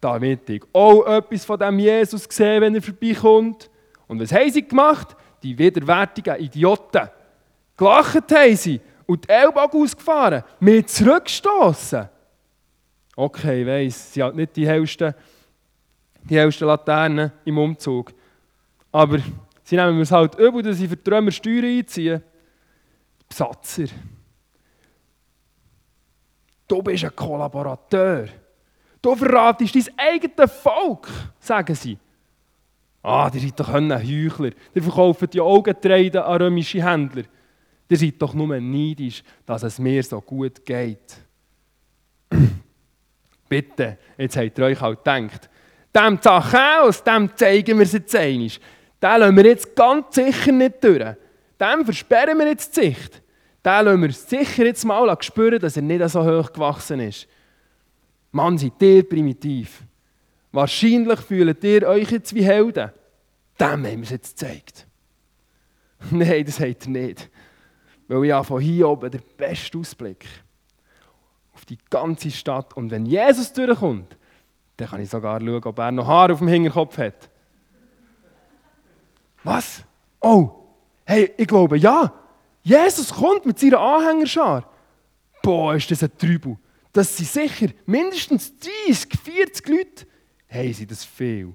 damit 0.00 0.48
ich 0.50 0.62
auch 0.72 1.06
etwas 1.06 1.44
von 1.44 1.58
dem 1.58 1.78
Jesus 1.78 2.26
sehe, 2.28 2.60
wenn 2.60 2.74
er 2.74 2.82
vorbeikommt. 2.82 3.70
Und 4.06 4.20
was 4.20 4.32
haben 4.32 4.50
sie 4.50 4.66
gemacht? 4.66 5.16
Die 5.42 5.56
widerwärtigen 5.56 6.36
Idioten. 6.36 7.08
Gelacht 7.76 8.32
haben 8.32 8.56
sie 8.56 8.80
und 9.06 9.24
die 9.24 9.28
Ellbogen 9.28 9.82
ausgefahren, 9.82 10.44
mich 10.60 10.86
zurückgestoßen. 10.86 12.08
Okay, 13.16 13.62
ich 13.62 13.66
weiss, 13.66 14.12
sie 14.12 14.22
hat 14.22 14.34
nicht 14.34 14.54
die 14.56 14.68
hellsten, 14.68 15.14
die 16.28 16.36
hellsten 16.36 16.66
Laternen 16.66 17.32
im 17.44 17.58
Umzug. 17.58 18.12
Aber 18.92 19.18
sie 19.62 19.76
nehmen 19.76 20.00
es 20.00 20.12
halt 20.12 20.34
übel, 20.36 20.62
dass 20.62 20.78
sie 20.78 20.88
für 20.88 20.98
Römer 21.10 21.30
Steuern 21.30 21.64
einziehen. 21.64 22.22
Besatzer. 23.28 23.86
Du 26.66 26.82
bist 26.82 27.04
ein 27.04 27.14
Kollaborateur. 27.14 28.28
Du 29.02 29.14
verratest 29.16 29.74
dein 29.74 29.98
eigenes 29.98 30.52
Volk, 30.52 31.08
sagen 31.38 31.74
sie. 31.74 31.98
Ah, 33.02 33.30
ihr 33.32 33.40
seid 33.40 33.58
doch 33.58 33.72
Heuchler. 33.72 34.50
Ihr 34.74 34.82
verkauft 34.82 35.32
die 35.32 35.40
Augentreten 35.40 36.20
an 36.20 36.42
römische 36.42 36.84
Händler. 36.84 37.24
Ihr 37.88 37.96
seid 37.96 38.20
doch 38.20 38.34
nur 38.34 38.60
neidisch, 38.60 39.22
dass 39.46 39.62
es 39.62 39.78
mir 39.78 40.02
so 40.02 40.20
gut 40.20 40.64
geht. 40.64 41.16
Bitte, 43.48 43.98
jetzt 44.16 44.36
habt 44.36 44.58
ihr 44.58 44.64
euch 44.64 44.80
halt 44.80 44.98
gedacht, 44.98 45.49
dem 45.94 46.20
Zachäus, 46.20 47.02
dem 47.02 47.34
zeigen 47.36 47.78
wir 47.78 47.84
es 47.84 47.92
jetzt 47.92 48.14
einmal. 48.14 48.48
Den 49.02 49.20
lassen 49.20 49.36
wir 49.36 49.46
jetzt 49.46 49.74
ganz 49.74 50.14
sicher 50.14 50.52
nicht 50.52 50.82
durch. 50.84 51.16
Dem 51.60 51.84
versperren 51.84 52.38
wir 52.38 52.48
jetzt 52.48 52.76
die 52.76 52.80
Sicht. 52.80 53.22
Den 53.64 53.84
lassen 53.84 54.02
wir 54.02 54.12
sicher 54.12 54.64
jetzt 54.64 54.84
mal 54.84 55.16
spüren, 55.20 55.58
dass 55.58 55.76
er 55.76 55.82
nicht 55.82 56.08
so 56.08 56.24
hoch 56.24 56.52
gewachsen 56.52 57.00
ist. 57.00 57.26
Mann, 58.32 58.56
seid 58.58 58.80
ihr 58.80 59.08
primitiv. 59.08 59.82
Wahrscheinlich 60.52 61.20
fühlt 61.20 61.62
ihr 61.64 61.86
euch 61.88 62.10
jetzt 62.10 62.34
wie 62.34 62.44
Helden. 62.44 62.90
Dem 63.58 63.66
haben 63.68 63.84
wir 63.84 64.02
es 64.02 64.10
jetzt 64.10 64.38
gezeigt. 64.38 64.86
Nein, 66.10 66.44
das 66.44 66.60
habt 66.60 66.86
ihr 66.86 66.90
nicht. 66.90 67.30
Weil 68.08 68.24
ich 68.24 68.32
habe 68.32 68.44
von 68.44 68.60
hier 68.60 68.88
oben 68.88 69.10
den 69.10 69.22
besten 69.36 69.78
Ausblick 69.78 70.26
auf 71.52 71.64
die 71.64 71.78
ganze 71.90 72.30
Stadt. 72.30 72.76
Und 72.76 72.90
wenn 72.90 73.06
Jesus 73.06 73.52
durchkommt, 73.52 74.16
dann 74.80 74.88
kann 74.88 75.02
ich 75.02 75.10
sogar 75.10 75.40
schauen, 75.40 75.64
ob 75.64 75.78
er 75.78 75.92
noch 75.92 76.06
Haare 76.06 76.32
auf 76.32 76.38
dem 76.38 76.48
Hinterkopf 76.48 76.96
hat. 76.98 77.28
Was? 79.44 79.82
Oh, 80.20 80.50
hey, 81.04 81.32
ich 81.36 81.46
glaube, 81.46 81.78
ja. 81.78 82.12
Jesus 82.62 83.12
kommt 83.12 83.46
mit 83.46 83.58
seiner 83.58 83.80
Anhängerschar. 83.80 84.68
Boah, 85.42 85.74
ist 85.74 85.90
das 85.90 86.02
ein 86.02 86.16
Trübel. 86.16 86.56
Das 86.92 87.16
sind 87.16 87.28
sicher 87.28 87.68
mindestens 87.86 88.52
30, 88.86 89.18
40 89.22 89.68
Leute. 89.68 90.06
Hey, 90.46 90.72
sind 90.72 90.90
das 90.90 91.04
viel. 91.04 91.54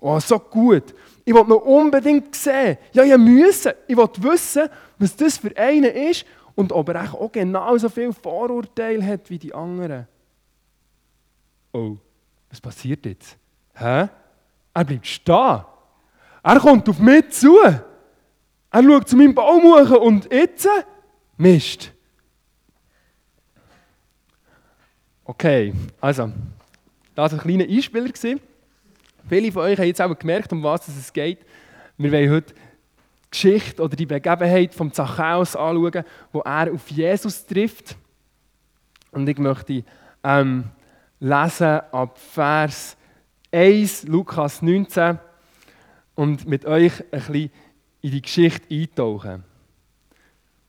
Oh, 0.00 0.18
so 0.18 0.38
gut. 0.38 0.94
Ich 1.24 1.32
wollte 1.32 1.50
noch 1.50 1.62
unbedingt 1.62 2.34
sehen. 2.34 2.76
Ja, 2.92 3.04
ich 3.04 3.16
musste. 3.16 3.76
Ich 3.86 3.96
wollte 3.96 4.22
wissen, 4.22 4.68
was 4.98 5.16
das 5.16 5.38
für 5.38 5.56
einen 5.56 5.84
ist 5.84 6.26
und 6.54 6.72
ob 6.72 6.88
er 6.88 7.14
auch 7.14 7.30
genauso 7.30 7.88
viel 7.88 8.12
Vorurteile 8.12 9.06
hat 9.06 9.30
wie 9.30 9.38
die 9.38 9.54
anderen. 9.54 10.06
Oh, 11.72 11.96
was 12.52 12.60
passiert 12.60 13.04
jetzt? 13.06 13.36
Hä? 13.74 14.08
Er 14.74 14.84
bleibt 14.84 15.06
stehen. 15.06 15.62
Er 16.42 16.60
kommt 16.60 16.88
auf 16.88 16.98
mich 16.98 17.30
zu. 17.30 17.58
Er 17.58 18.82
schaut 18.82 19.08
zu 19.08 19.16
meinem 19.16 19.34
Baum 19.34 19.64
und 19.64 20.30
jetzt? 20.30 20.68
Mist. 21.38 21.92
Okay, 25.24 25.72
also, 26.00 26.30
das 27.14 27.32
war 27.32 27.38
ein 27.38 27.42
kleiner 27.42 27.64
Einspieler. 27.64 28.38
Viele 29.28 29.52
von 29.52 29.62
euch 29.62 29.78
haben 29.78 29.86
jetzt 29.86 30.02
auch 30.02 30.18
gemerkt, 30.18 30.52
um 30.52 30.62
was 30.62 30.88
es 30.88 31.12
geht. 31.12 31.38
Wir 31.96 32.12
wollen 32.12 32.30
heute 32.30 32.52
die 32.52 33.30
Geschichte 33.30 33.82
oder 33.82 33.96
die 33.96 34.04
Begebenheit 34.04 34.74
vom 34.74 34.92
Zachäus 34.92 35.56
anschauen, 35.56 36.04
wo 36.32 36.40
er 36.40 36.72
auf 36.72 36.90
Jesus 36.90 37.46
trifft. 37.46 37.96
Und 39.10 39.26
ich 39.26 39.38
möchte 39.38 39.84
ähm, 40.24 40.64
lesen 41.22 41.80
ab 41.92 42.18
Vers 42.18 42.96
1, 43.52 44.08
Lukas 44.08 44.60
19, 44.60 45.20
und 46.16 46.48
mit 46.48 46.66
euch 46.66 47.00
ein 47.12 47.20
bisschen 47.20 47.50
in 48.00 48.10
die 48.10 48.22
Geschichte 48.22 48.66
eintauchen. 48.74 49.44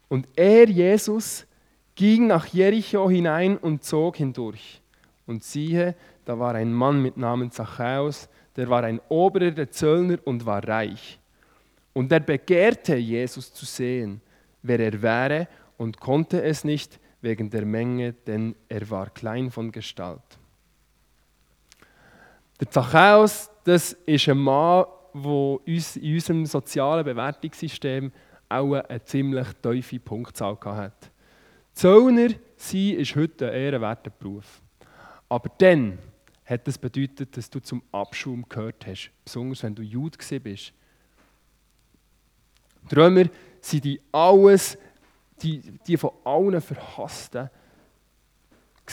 Und 0.10 0.27
er, 0.36 0.69
Jesus, 0.69 1.48
ging 1.95 2.27
nach 2.27 2.45
Jericho 2.45 3.10
hinein 3.10 3.57
und 3.57 3.83
zog 3.83 4.17
hindurch. 4.17 4.79
Und 5.25 5.43
siehe, 5.43 5.95
da 6.24 6.38
war 6.38 6.53
ein 6.53 6.72
Mann 6.72 7.01
mit 7.01 7.17
Namen 7.17 7.50
Zachäus, 7.50 8.29
der 8.55 8.69
war 8.69 8.83
ein 8.83 9.01
Oberer 9.10 9.50
der 9.50 9.72
Zöllner 9.72 10.19
und 10.24 10.45
war 10.45 10.63
reich. 10.67 11.19
Und 11.93 12.12
er 12.12 12.19
begehrte, 12.19 12.95
Jesus 12.95 13.51
zu 13.51 13.65
sehen, 13.65 14.22
wer 14.62 14.79
er 14.79 15.01
wäre, 15.01 15.48
und 15.77 16.00
konnte 16.00 16.43
es 16.43 16.63
nicht 16.63 17.00
wegen 17.22 17.50
der 17.50 17.65
Menge, 17.65 18.13
denn 18.13 18.53
er 18.69 18.88
war 18.91 19.10
klein 19.10 19.50
von 19.50 19.72
Gestalt. 19.72 20.38
Der 22.63 22.72
Zachäus, 22.72 23.50
das 23.65 23.91
ist 24.05 24.29
ein 24.29 24.38
Mann, 24.38 24.86
der 25.13 25.22
uns 25.25 25.98
in 25.98 26.13
unserem 26.13 26.46
sozialen 26.46 27.03
Bewertungssystem 27.03 28.10
auch 28.48 28.75
eine 28.75 29.03
ziemlich 29.03 29.48
tiefe 29.62 30.00
Punktzahl 30.00 30.58
hatte. 30.63 31.10
Zöllner 31.74 32.29
sein 32.55 32.91
ist 32.91 33.17
heute 33.17 33.51
ein 33.51 33.53
ehrenwerter 33.53 34.12
Beruf. 34.12 34.62
Aber 35.27 35.51
dann 35.58 36.00
hat 36.46 36.65
das 36.65 36.77
bedeutet, 36.77 37.36
dass 37.36 37.50
du 37.50 37.60
zum 37.60 37.84
Abschaum 37.91 38.46
gehört 38.48 38.88
hast, 38.88 39.12
besonders 39.25 39.62
wenn 39.63 39.75
du 39.75 39.82
Jude 39.82 40.17
bist. 40.39 40.72
Die 42.89 42.96
Römer 42.96 43.25
sind 43.60 43.84
die 43.84 44.00
alles, 44.10 44.77
die, 45.41 45.60
die 45.86 45.98
von 45.98 46.12
allen 46.24 46.62
Verhassten 46.62 47.50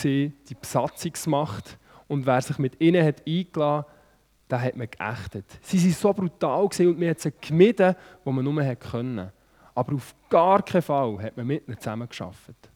die 0.03 0.57
Besatzungsmacht. 0.61 1.79
Und 2.11 2.27
wer 2.27 2.43
sich 2.43 2.59
mit 2.59 2.81
ihnen 2.81 3.07
hat 3.07 3.25
eingeladen 3.25 3.85
hat, 3.85 3.87
den 4.51 4.61
hat 4.61 4.75
man 4.75 4.89
geächtet. 4.91 5.45
Sie 5.63 5.81
waren 5.81 5.93
so 5.93 6.13
brutal 6.13 6.69
und 6.81 6.99
man 6.99 7.09
hat 7.11 7.21
sie 7.21 7.33
gemieden, 7.41 7.95
wo 8.25 8.33
man 8.33 8.45
nur 8.45 8.75
konnte. 8.75 9.33
Aber 9.77 9.95
auf 9.95 10.13
gar 10.29 10.61
keinen 10.65 10.83
Fall 10.83 11.23
hat 11.23 11.37
man 11.37 11.47
mit 11.47 11.69
ihnen 11.69 11.79
zusammengearbeitet. 11.79 12.69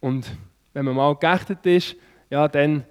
Und 0.00 0.26
wenn 0.72 0.86
man 0.86 0.96
mal 0.96 1.14
geächtet 1.16 1.66
ist, 1.66 1.96
ja, 2.30 2.48
dann, 2.48 2.84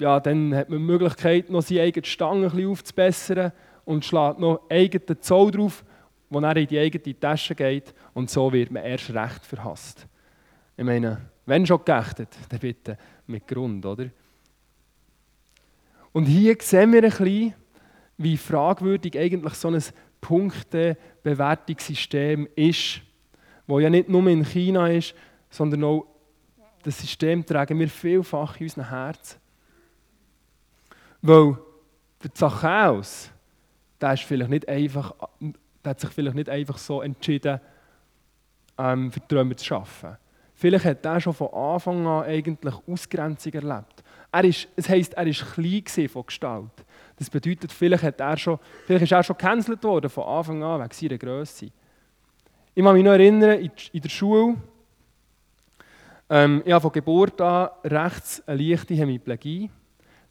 ja, 0.00 0.18
dann 0.18 0.52
hat 0.56 0.70
man 0.70 0.80
die 0.80 0.84
Möglichkeit, 0.84 1.48
noch 1.48 1.62
seine 1.62 1.82
eigene 1.82 2.04
Stange 2.04 2.46
ein 2.46 2.50
bisschen 2.50 2.68
aufzubessern 2.68 3.52
und 3.84 4.04
schlägt 4.04 4.40
noch 4.40 4.62
eigenen 4.68 5.22
Zoll 5.22 5.52
drauf, 5.52 5.84
der 6.30 6.40
dann 6.40 6.56
in 6.56 6.66
die 6.66 6.80
eigene 6.80 7.20
Tasche 7.20 7.54
geht. 7.54 7.94
Und 8.12 8.28
so 8.28 8.52
wird 8.52 8.72
man 8.72 8.82
erst 8.82 9.08
recht 9.10 9.46
verhasst. 9.46 10.08
Ich 10.76 10.84
meine, 10.84 11.20
wenn 11.46 11.66
schon 11.66 11.82
geächtet, 11.84 12.36
dann 12.48 12.58
bitte 12.58 12.98
mit 13.26 13.46
Grund, 13.46 13.84
oder? 13.86 14.10
Und 16.12 16.26
hier 16.26 16.56
sehen 16.60 16.92
wir 16.92 17.04
ein 17.04 17.10
bisschen, 17.10 17.54
wie 18.18 18.36
fragwürdig 18.36 19.18
eigentlich 19.18 19.54
so 19.54 19.68
ein 19.68 19.82
Punktebewertungssystem 20.20 22.48
ist, 22.56 23.00
wo 23.66 23.78
ja 23.78 23.88
nicht 23.90 24.08
nur 24.08 24.26
in 24.28 24.44
China 24.44 24.88
ist, 24.88 25.14
sondern 25.50 25.84
auch 25.84 26.06
das 26.82 26.98
System 26.98 27.44
tragen 27.44 27.78
wir 27.78 27.88
vielfach 27.88 28.58
in 28.58 28.66
unseren 28.66 28.88
Herzen. 28.88 29.38
Weil 31.20 31.58
der 32.22 32.34
Zachäus, 32.34 33.30
der, 34.00 34.14
ist 34.14 34.22
vielleicht 34.22 34.50
nicht 34.50 34.66
einfach, 34.68 35.12
der 35.40 35.90
hat 35.90 36.00
sich 36.00 36.10
vielleicht 36.10 36.36
nicht 36.36 36.48
einfach 36.48 36.78
so 36.78 37.02
entschieden, 37.02 37.60
ähm, 38.78 39.10
für 39.10 39.26
Träume 39.26 39.56
zu 39.56 39.74
arbeiten. 39.74 40.16
Vielleicht 40.58 40.86
hat 40.86 41.04
er 41.04 41.20
schon 41.20 41.34
von 41.34 41.52
Anfang 41.52 42.06
an 42.06 42.24
eigentlich 42.24 42.74
Ausgrenzung 42.88 43.52
erlebt. 43.52 44.02
Er 44.32 44.44
ist, 44.44 44.66
es 44.74 44.88
heisst, 44.88 45.12
er 45.12 45.26
war 45.26 45.52
klein 45.54 46.08
von 46.08 46.26
Gestalt. 46.26 46.84
Das 47.18 47.28
bedeutet, 47.28 47.70
vielleicht, 47.70 48.02
hat 48.02 48.20
er 48.20 48.36
schon, 48.38 48.58
vielleicht 48.86 49.04
ist 49.04 49.12
er 49.12 49.22
schon 49.22 49.36
gecancelt 49.36 49.84
worden 49.84 50.08
von 50.08 50.24
Anfang 50.24 50.62
an 50.62 50.80
wegen 50.80 50.92
seiner 50.92 51.18
Größe. 51.18 51.66
Ich 52.74 52.84
kann 52.84 52.94
mich 52.94 53.04
noch 53.04 53.12
erinnern, 53.12 53.70
in 53.92 54.00
der 54.00 54.08
Schule, 54.08 54.56
ähm, 56.28 56.62
ich 56.64 56.72
habe 56.72 56.82
von 56.82 56.92
Geburt 56.92 57.40
an 57.40 57.68
rechts 57.84 58.42
eine 58.46 58.62
leichte 58.62 58.94
Hemiplegie. 58.94 59.70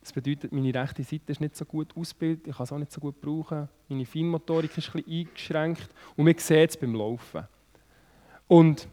Das 0.02 0.12
bedeutet, 0.12 0.52
meine 0.52 0.74
rechte 0.74 1.04
Seite 1.04 1.32
ist 1.32 1.42
nicht 1.42 1.56
so 1.56 1.66
gut 1.66 1.96
ausgebildet, 1.96 2.48
ich 2.48 2.56
kann 2.56 2.64
es 2.64 2.72
auch 2.72 2.78
nicht 2.78 2.92
so 2.92 3.00
gut 3.00 3.22
brauchen. 3.22 3.70
Meine 3.88 4.06
Feinmotorik 4.06 4.76
ist 4.78 4.90
ein 4.90 5.04
bisschen 5.04 5.28
eingeschränkt 5.28 5.90
und 6.16 6.26
man 6.26 6.38
sieht 6.38 6.72
es 6.72 6.78
beim 6.78 6.96
Laufen. 6.96 7.48
Und 8.48 8.88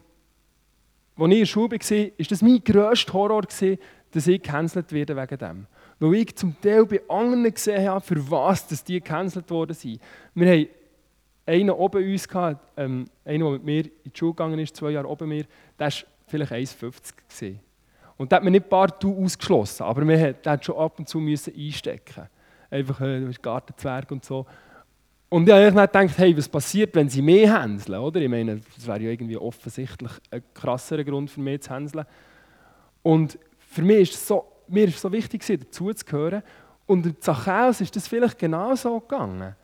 als 1.16 1.28
ich 1.28 1.32
in 1.32 1.38
der 1.40 1.46
Schule 1.46 1.70
war, 1.70 1.78
war 1.78 2.26
das 2.28 2.42
mein 2.42 2.64
grösster 2.64 3.12
Horror, 3.12 3.42
dass 3.42 3.62
ich 3.62 4.42
gecancelt 4.42 4.92
werde 4.92 5.16
wegen 5.16 5.38
dem. 5.38 5.66
Weil 5.98 6.14
ich 6.14 6.36
zum 6.36 6.60
Teil 6.60 6.84
bei 6.86 7.00
anderen 7.08 7.52
gesehen 7.52 7.88
habe, 7.88 8.04
für 8.04 8.30
was 8.30 8.66
dass 8.66 8.82
die 8.82 8.94
gecancelt 8.94 9.48
worden 9.50 9.74
sind. 9.74 10.00
Wir 10.34 10.50
haben 10.50 10.68
einen 11.46 11.70
oben 11.70 12.04
uns 12.04 12.28
gehabt, 12.28 12.60
ähm, 12.76 13.04
einer, 13.24 13.44
der 13.44 13.52
mit 13.52 13.64
mir 13.64 13.84
in 13.84 14.12
die 14.12 14.18
Schule 14.18 14.32
gegangen 14.32 14.58
ist, 14.58 14.76
zwei 14.76 14.90
Jahre 14.90 15.08
oben 15.08 15.28
mir, 15.28 15.44
der 15.78 15.86
war 15.86 15.92
vielleicht 16.26 16.52
1,50 16.52 17.56
Und 18.16 18.32
da 18.32 18.36
hat 18.36 18.44
man 18.44 18.52
nicht 18.52 18.66
Du 19.00 19.24
ausgeschlossen, 19.24 19.84
aber 19.84 20.04
man 20.04 20.20
hat 20.20 20.64
schon 20.64 20.76
ab 20.76 20.98
und 20.98 21.08
zu 21.08 21.18
einstecken 21.18 22.28
Einfach, 22.70 23.00
äh, 23.02 23.20
du 23.20 23.26
bist 23.26 23.42
Gartenzwerg 23.42 24.10
und 24.10 24.24
so. 24.24 24.46
Und 25.32 25.48
ich 25.48 25.54
habe 25.54 25.88
dann 25.88 26.06
gedacht, 26.06 26.18
hey, 26.18 26.36
was 26.36 26.46
passiert, 26.46 26.94
wenn 26.94 27.08
sie 27.08 27.22
mehr 27.22 27.62
hänseln, 27.62 27.98
oder? 27.98 28.20
Ich 28.20 28.28
meine, 28.28 28.60
das 28.76 28.86
wäre 28.86 29.00
ja 29.00 29.10
irgendwie 29.12 29.38
offensichtlich 29.38 30.10
ein 30.30 30.42
krasserer 30.52 31.04
Grund 31.04 31.30
für 31.30 31.40
mich 31.40 31.62
zu 31.62 31.70
hänseln. 31.70 32.04
Und 33.02 33.38
für 33.58 33.80
mich 33.80 34.00
ist 34.00 34.14
es 34.16 34.28
so, 34.28 34.44
mir 34.68 34.84
ist 34.84 34.96
es 34.96 35.00
so 35.00 35.10
wichtig, 35.10 35.42
dazuzugehören. 35.46 36.42
Und 36.84 37.06
der 37.06 37.18
Zachäus 37.18 37.80
ist 37.80 37.96
das 37.96 38.08
vielleicht 38.08 38.38
genauso 38.38 39.00
gegangen. 39.00 39.56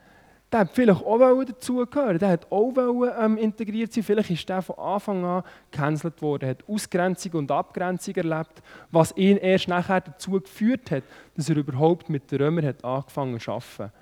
Der 0.51 0.61
hat 0.61 0.71
vielleicht 0.73 1.05
auch 1.05 1.45
dazugehören, 1.45 2.19
der 2.19 2.31
hat 2.31 2.51
auch 2.51 2.73
ähm, 3.21 3.37
integriert 3.37 3.93
sein. 3.93 4.05
Vielleicht 4.05 4.31
ist 4.31 4.49
der 4.49 4.63
von 4.63 4.79
Anfang 4.79 5.23
an 5.23 5.43
gecancelt 5.71 6.23
worden, 6.23 6.49
hat 6.49 6.67
Ausgrenzung 6.67 7.33
und 7.33 7.51
Abgrenzung 7.51 8.15
erlebt, 8.15 8.63
was 8.91 9.15
ihn 9.19 9.37
erst 9.37 9.69
nachher 9.69 10.01
dazu 10.01 10.41
geführt 10.41 10.91
hat, 10.91 11.03
dass 11.37 11.51
er 11.51 11.59
überhaupt 11.59 12.09
mit 12.09 12.31
den 12.33 12.41
Römern 12.41 12.65
hat 12.65 12.83
angefangen 12.83 13.39
zu 13.39 13.51
arbeiten. 13.51 13.93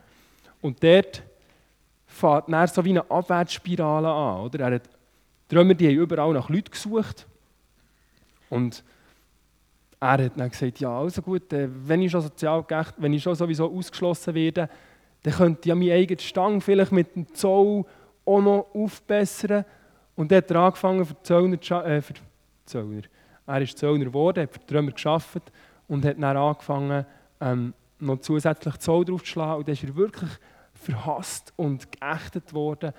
Und 0.63 0.81
dort 0.85 1.25
fängt 2.17 2.49
er 2.49 2.67
so 2.69 2.85
wie 2.85 2.91
eine 2.91 3.11
Abwärtsspirale 3.11 4.09
an. 4.09 4.41
Oder? 4.41 4.61
Er 4.61 4.75
hat 4.77 4.91
Die 5.51 5.57
Römer 5.57 5.75
die 5.75 5.87
haben 5.87 5.97
überall 5.97 6.33
nach 6.33 6.49
Leuten 6.49 6.71
gesucht. 6.71 7.27
Und 8.51 8.83
er 10.01 10.25
hat 10.25 10.33
dann 10.37 10.51
gesagt, 10.51 10.81
ja, 10.81 10.99
also 10.99 11.23
gut, 11.23 11.53
äh, 11.53 11.69
wenn 11.71 12.03
ich 12.03 12.11
schon 12.11 12.21
sozial 12.21 12.63
gerecht, 12.63 12.95
wenn 12.99 13.13
ich 13.13 13.23
schon 13.23 13.35
sowieso 13.35 13.73
ausgeschlossen 13.73 14.35
werde, 14.35 14.69
dann 15.23 15.35
könnte 15.35 15.61
ich 15.63 15.67
ja 15.67 15.75
meine 15.75 15.95
eigene 15.95 16.21
Stange 16.21 16.61
vielleicht 16.61 16.93
mit 16.93 17.15
dem 17.17 17.33
Zoll 17.35 17.85
auch 18.25 18.41
noch 18.41 18.67
aufbessern. 18.75 19.65
Und 20.15 20.31
dann 20.31 20.39
hat 20.39 20.51
er 20.51 20.57
angefangen, 20.57 21.05
für 21.05 21.23
Zöllner, 21.23 21.85
äh, 21.85 22.03
für 22.03 22.15
Zöllner. 22.65 23.03
Er 23.47 23.63
ist 23.63 23.79
Zöllner 23.79 24.07
geworden, 24.07 24.43
hat 24.43 24.53
für 24.53 24.61
die 24.61 24.75
Römer 24.75 24.93
gearbeitet 24.93 25.53
und 25.89 26.05
hat 26.05 26.17
dann 26.21 26.37
angefangen, 26.37 27.07
ähm, 27.41 27.75
noch 27.99 28.21
zusätzlich 28.21 28.77
Zoll 28.79 29.05
draufzuschlagen. 29.05 29.59
Und 29.59 29.69
dann 29.69 29.73
ist 29.75 29.85
er 29.85 29.97
wirklich 29.97 30.31
verhasst 30.77 31.53
und 31.57 31.91
geächtet 31.93 32.53
worden 32.53 32.93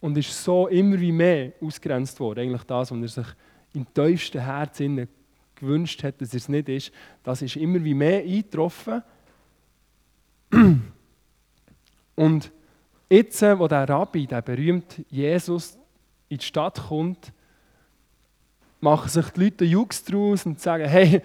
und 0.00 0.16
ist 0.18 0.44
so 0.44 0.68
immer 0.68 0.98
wie 1.00 1.12
mehr 1.12 1.52
ausgrenzt 1.60 2.18
worden. 2.20 2.40
Eigentlich 2.40 2.64
das, 2.64 2.90
was 2.90 3.00
er 3.00 3.24
sich 3.24 3.34
im 3.74 3.86
tiefsten 3.94 4.40
Herzen 4.40 5.08
gewünscht 5.54 6.02
hat, 6.02 6.20
dass 6.20 6.32
er 6.32 6.38
es 6.38 6.48
nicht 6.48 6.68
ist, 6.68 6.92
das 7.22 7.42
ist 7.42 7.56
immer 7.56 7.82
wie 7.82 7.94
mehr 7.94 8.22
eingetroffen. 8.22 9.02
Und 12.16 12.52
jetzt, 13.08 13.42
wo 13.42 13.68
der 13.68 13.88
Rabbi, 13.88 14.26
der 14.26 14.42
berühmte 14.42 15.04
Jesus, 15.08 15.78
in 16.28 16.38
die 16.38 16.44
Stadt 16.44 16.82
kommt, 16.88 17.32
machen 18.80 19.08
sich 19.08 19.28
die 19.30 19.44
Leute 19.44 19.64
Jux 19.64 20.04
draus 20.04 20.44
und 20.44 20.60
sagen, 20.60 20.88
hey, 20.88 21.22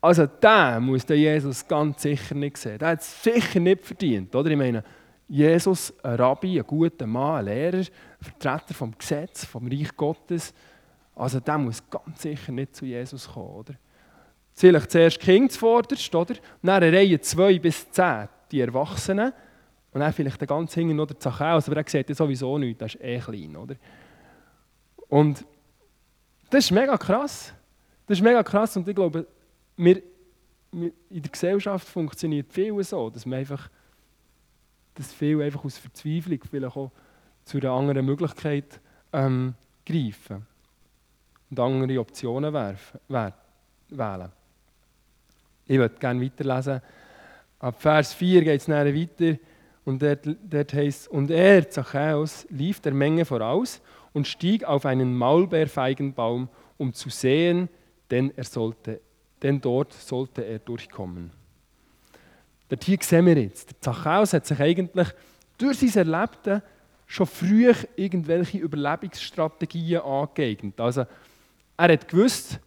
also 0.00 0.26
der 0.26 0.80
muss 0.80 1.04
der 1.04 1.18
Jesus 1.18 1.66
ganz 1.66 2.02
sicher 2.02 2.34
nicht 2.34 2.56
sehen. 2.56 2.78
Der 2.78 2.88
hat 2.88 3.00
es 3.00 3.22
sicher 3.22 3.60
nicht 3.60 3.84
verdient. 3.84 4.34
Oder? 4.34 4.50
Ich 4.50 4.56
meine, 4.56 4.82
Jesus, 5.28 5.92
ein 6.02 6.14
Rabbi, 6.14 6.58
ein 6.58 6.66
guter 6.66 7.06
Mann, 7.06 7.38
ein 7.38 7.44
Lehrer, 7.46 7.78
ein 7.78 7.86
Vertreter 8.20 8.74
vom 8.74 8.96
Gesetz, 8.96 9.44
vom 9.44 9.66
Reich 9.66 9.94
Gottes, 9.96 10.54
also 11.16 11.40
der 11.40 11.58
muss 11.58 11.82
ganz 11.88 12.22
sicher 12.22 12.52
nicht 12.52 12.76
zu 12.76 12.84
Jesus 12.84 13.28
kommen. 13.28 13.48
Oder? 13.48 13.74
Vielleicht 14.52 14.90
zuerst 14.90 15.18
Kinder 15.18 15.50
zuvorderst, 15.50 16.14
oder? 16.14 16.34
Und 16.34 16.68
dann 16.68 16.82
eine 16.82 16.94
Reihe 16.94 17.20
2 17.20 17.58
bis 17.58 17.90
10, 17.90 18.28
die 18.52 18.60
Erwachsenen. 18.60 19.32
Und 19.92 20.00
dann 20.00 20.12
vielleicht 20.12 20.40
der 20.40 20.46
ganz 20.46 20.74
hinten 20.74 20.96
noch 20.96 21.06
der 21.06 21.18
Zachäus, 21.18 21.66
aber 21.66 21.82
der 21.82 21.88
sieht 21.88 22.10
ja 22.10 22.14
sowieso 22.14 22.58
nichts, 22.58 22.78
der 22.78 22.86
ist 22.86 23.00
eh 23.00 23.18
klein. 23.18 23.56
Oder? 23.56 23.76
Und 25.08 25.44
das 26.50 26.64
ist 26.64 26.70
mega 26.70 26.98
krass. 26.98 27.54
Das 28.06 28.18
ist 28.18 28.24
mega 28.24 28.42
krass 28.42 28.76
und 28.76 28.86
ich 28.86 28.94
glaube, 28.94 29.26
wir, 29.76 30.02
wir 30.70 30.92
in 31.10 31.22
der 31.22 31.30
Gesellschaft 31.30 31.88
funktioniert 31.88 32.52
viel 32.52 32.82
so, 32.84 33.08
dass 33.10 33.24
man 33.24 33.38
einfach, 33.38 33.70
dass 34.96 35.12
viel 35.12 35.40
einfach 35.42 35.64
aus 35.64 35.78
Verzweiflung 35.78 36.40
vielleicht 36.50 36.76
auch 36.76 36.90
zu 37.44 37.58
einer 37.58 37.70
anderen 37.70 38.04
Möglichkeit 38.04 38.80
ähm, 39.12 39.54
greifen 39.84 40.46
und 41.50 41.60
andere 41.60 42.00
Optionen 42.00 42.52
wählen. 42.52 43.42
Ich 45.66 45.78
würde 45.78 45.96
gerne 45.98 46.20
weiterlesen. 46.20 46.80
Ab 47.58 47.80
Vers 47.80 48.14
4 48.14 48.44
geht 48.44 48.60
es 48.60 48.68
weiter 48.68 49.38
und 49.84 50.02
dort, 50.02 50.28
dort 50.42 50.72
heißt 50.74 51.08
und 51.08 51.30
er, 51.30 51.70
Zachäus, 51.70 52.46
lief 52.50 52.80
der 52.80 52.92
Menge 52.92 53.24
voraus 53.24 53.80
und 54.12 54.26
stieg 54.26 54.64
auf 54.64 54.84
einen 54.84 55.16
Maulbeerfeigenbaum, 55.16 56.48
um 56.76 56.92
zu 56.92 57.08
sehen, 57.08 57.68
denn, 58.10 58.32
er 58.36 58.44
sollte, 58.44 59.00
denn 59.42 59.60
dort 59.60 59.92
sollte 59.92 60.44
er 60.44 60.58
durchkommen. 60.58 61.30
Dort 62.68 62.84
hier 62.84 62.98
sehen 63.00 63.26
wir 63.26 63.38
jetzt, 63.38 63.70
der 63.70 63.80
Zachäus 63.80 64.32
hat 64.32 64.46
sich 64.46 64.58
eigentlich 64.58 65.08
durch 65.58 65.78
sein 65.78 66.12
Erlebte 66.12 66.62
schon 67.06 67.26
früh 67.26 67.72
irgendwelche 67.94 68.58
Überlebensstrategien 68.58 70.00
angeeignet. 70.00 70.80
Also 70.80 71.06
er 71.76 71.92
hat 71.92 72.08
gewusst, 72.08 72.58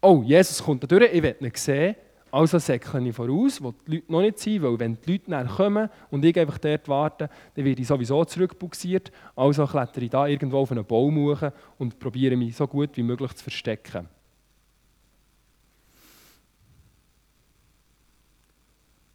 oh, 0.00 0.22
Jesus 0.24 0.62
kommt 0.62 0.84
da 0.84 0.86
durch, 0.86 1.12
ich 1.12 1.22
will 1.22 1.36
ihn 1.40 1.52
sehen, 1.54 1.96
also 2.30 2.58
säckle 2.58 3.06
ich 3.06 3.14
voraus, 3.14 3.62
wo 3.62 3.72
die 3.72 3.96
Leute 3.96 4.12
noch 4.12 4.22
nicht 4.22 4.38
sind, 4.38 4.62
weil 4.62 4.78
wenn 4.78 4.96
die 5.04 5.12
Leute 5.12 5.30
näher 5.30 5.44
kommen 5.44 5.90
und 6.10 6.24
ich 6.24 6.38
einfach 6.38 6.56
dort 6.56 6.88
warte, 6.88 7.28
dann 7.54 7.64
werde 7.64 7.82
ich 7.82 7.86
sowieso 7.86 8.24
zurückbuxiert. 8.24 9.12
Also 9.36 9.66
klettere 9.66 10.04
ich 10.04 10.10
da 10.10 10.26
irgendwo 10.26 10.58
auf 10.58 10.72
einen 10.72 10.84
Baum 10.84 11.36
und 11.76 11.98
probiere 11.98 12.36
mich 12.36 12.56
so 12.56 12.66
gut 12.66 12.96
wie 12.96 13.02
möglich 13.02 13.34
zu 13.34 13.42
verstecken. 13.42 14.08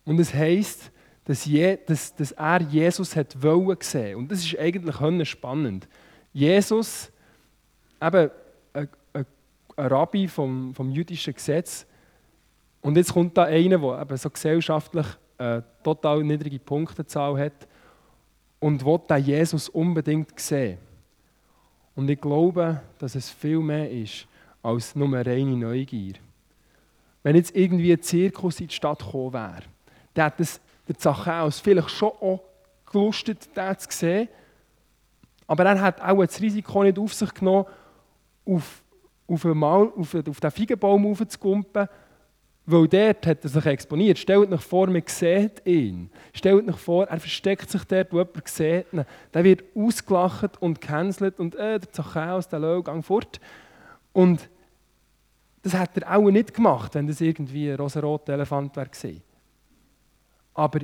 Und 0.08 0.20
es 0.20 0.34
heisst, 0.34 0.90
dass, 1.26 1.44
je, 1.44 1.78
dass, 1.86 2.16
dass 2.16 2.32
er 2.32 2.62
Jesus 2.62 3.14
hat 3.14 3.44
wollen 3.44 3.78
sehen. 3.82 4.16
Und 4.16 4.32
das 4.32 4.40
ist 4.40 4.58
eigentlich 4.58 5.30
spannend. 5.30 5.86
Jesus, 6.32 7.12
eben 8.02 8.32
ein, 8.74 8.90
ein, 9.12 9.26
ein 9.76 9.86
Rabbi 9.86 10.30
vom, 10.30 10.74
vom 10.74 10.92
jüdischen 10.92 11.34
Gesetz, 11.34 11.86
und 12.80 12.96
jetzt 12.96 13.12
kommt 13.12 13.38
da 13.38 13.44
einer, 13.44 13.80
der 13.80 14.02
eben 14.02 14.16
so 14.16 14.30
gesellschaftlich 14.30 15.06
eine 15.38 15.62
total 15.84 16.24
niedrige 16.24 16.60
Punktezahl 16.60 17.38
hat 17.38 17.68
und 18.62 18.86
will 18.86 19.02
den 19.10 19.26
Jesus 19.26 19.68
unbedingt 19.68 20.40
sehen. 20.40 20.78
Und 21.96 22.10
ich 22.10 22.22
glaube, 22.22 22.80
dass 22.98 23.16
es 23.16 23.30
viel 23.30 23.60
mehr 23.60 23.92
ist 23.92 24.26
als 24.64 24.96
nur 24.96 25.14
reine 25.18 25.58
Neugier. 25.58 26.14
Wenn 27.24 27.36
jetzt 27.36 27.54
irgendwie 27.58 27.92
ein 27.92 28.02
Zirkus 28.02 28.62
in 28.62 28.68
die 28.68 28.74
Stadt 28.74 29.00
gekommen 29.00 29.34
wäre, 29.34 29.64
dann 30.18 30.26
hätte 30.26 30.44
es 30.44 30.60
der 30.88 30.98
Zachäus 30.98 31.60
vielleicht 31.60 31.92
schon 31.92 32.10
auch 32.10 32.42
gelustet, 32.92 33.56
den 33.56 33.78
zu 33.78 33.88
sehen. 33.90 34.30
Aber 35.46 35.66
er 35.66 35.80
hat 35.82 36.02
auch 36.02 36.26
das 36.26 36.42
Risiko 36.42 36.84
nicht 36.84 37.00
auf 37.00 37.14
sich 37.14 37.34
genommen, 37.34 37.66
auf, 38.46 38.84
auf, 39.28 39.46
auf, 39.46 40.16
auf 40.16 40.40
den 40.40 40.52
Feigenbaum 40.52 41.06
aufzugumpen, 41.12 41.88
weil 42.66 42.88
dort 42.88 43.26
hat 43.26 43.44
er 43.44 43.50
sich 43.50 43.66
exponiert. 43.66 44.18
Stellt 44.18 44.52
euch 44.52 44.62
vor, 44.62 44.88
man 44.88 45.04
sieht 45.06 45.66
ihn. 45.66 46.10
Stellt 46.34 46.68
euch 46.68 46.76
vor, 46.76 47.06
er 47.08 47.20
versteckt 47.20 47.70
sich 47.70 47.84
dort, 47.86 48.12
wo 48.12 48.18
jemand 48.18 48.48
sieht 48.48 48.92
ihn. 48.92 49.06
Der 49.34 49.44
wird 49.44 49.64
ausgelacht 49.74 50.62
und 50.62 50.82
gecancelt 50.82 51.40
und 51.40 51.56
äh, 51.56 51.80
der 51.80 51.92
Zachäus, 51.92 52.50
der 52.50 52.60
Löw, 52.60 52.84
gang 52.84 53.06
fort. 53.06 53.40
Und 54.12 54.50
das 55.62 55.76
hat 55.76 55.98
er 55.98 56.18
auch 56.18 56.30
nicht 56.30 56.54
gemacht, 56.54 56.96
wenn 56.96 57.08
das 57.08 57.22
irgendwie 57.22 57.70
ein 57.70 57.78
rosa-roter 57.78 58.34
Elefant 58.34 58.76
wäre 58.76 58.90
Aber 60.58 60.80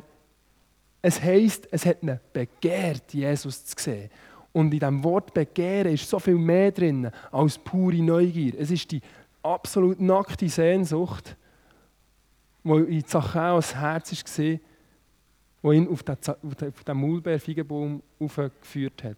es 1.01 1.19
heisst, 1.19 1.67
es 1.71 1.85
hat 1.85 2.03
ihn 2.03 2.19
begehrt, 2.31 3.11
Jesus 3.11 3.65
zu 3.65 3.75
sehen. 3.77 4.09
Und 4.53 4.65
in 4.65 4.79
diesem 4.79 5.03
Wort 5.03 5.33
begehren 5.33 5.93
ist 5.93 6.07
so 6.07 6.19
viel 6.19 6.35
mehr 6.35 6.71
drin 6.71 7.09
als 7.31 7.57
pure 7.57 7.97
Neugier. 7.97 8.53
Es 8.57 8.69
ist 8.69 8.91
die 8.91 9.01
absolut 9.41 9.99
nackte 9.99 10.47
Sehnsucht, 10.47 11.35
wo 12.63 12.77
in 12.77 13.03
Zachäus 13.03 13.73
Herz 13.73 14.11
war, 14.11 14.59
wo 15.63 15.71
ihn 15.71 15.87
auf 15.87 16.03
den, 16.03 16.17
auf 16.17 16.83
den 16.83 18.01
aufgeführt 18.19 19.03
hat. 19.03 19.17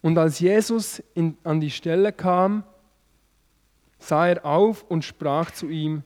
Und 0.00 0.16
als 0.16 0.40
Jesus 0.40 1.02
in, 1.12 1.36
an 1.44 1.60
die 1.60 1.70
Stelle 1.70 2.12
kam, 2.12 2.64
sah 3.98 4.28
er 4.28 4.44
auf 4.44 4.84
und 4.84 5.04
sprach 5.04 5.50
zu 5.50 5.68
ihm, 5.68 6.02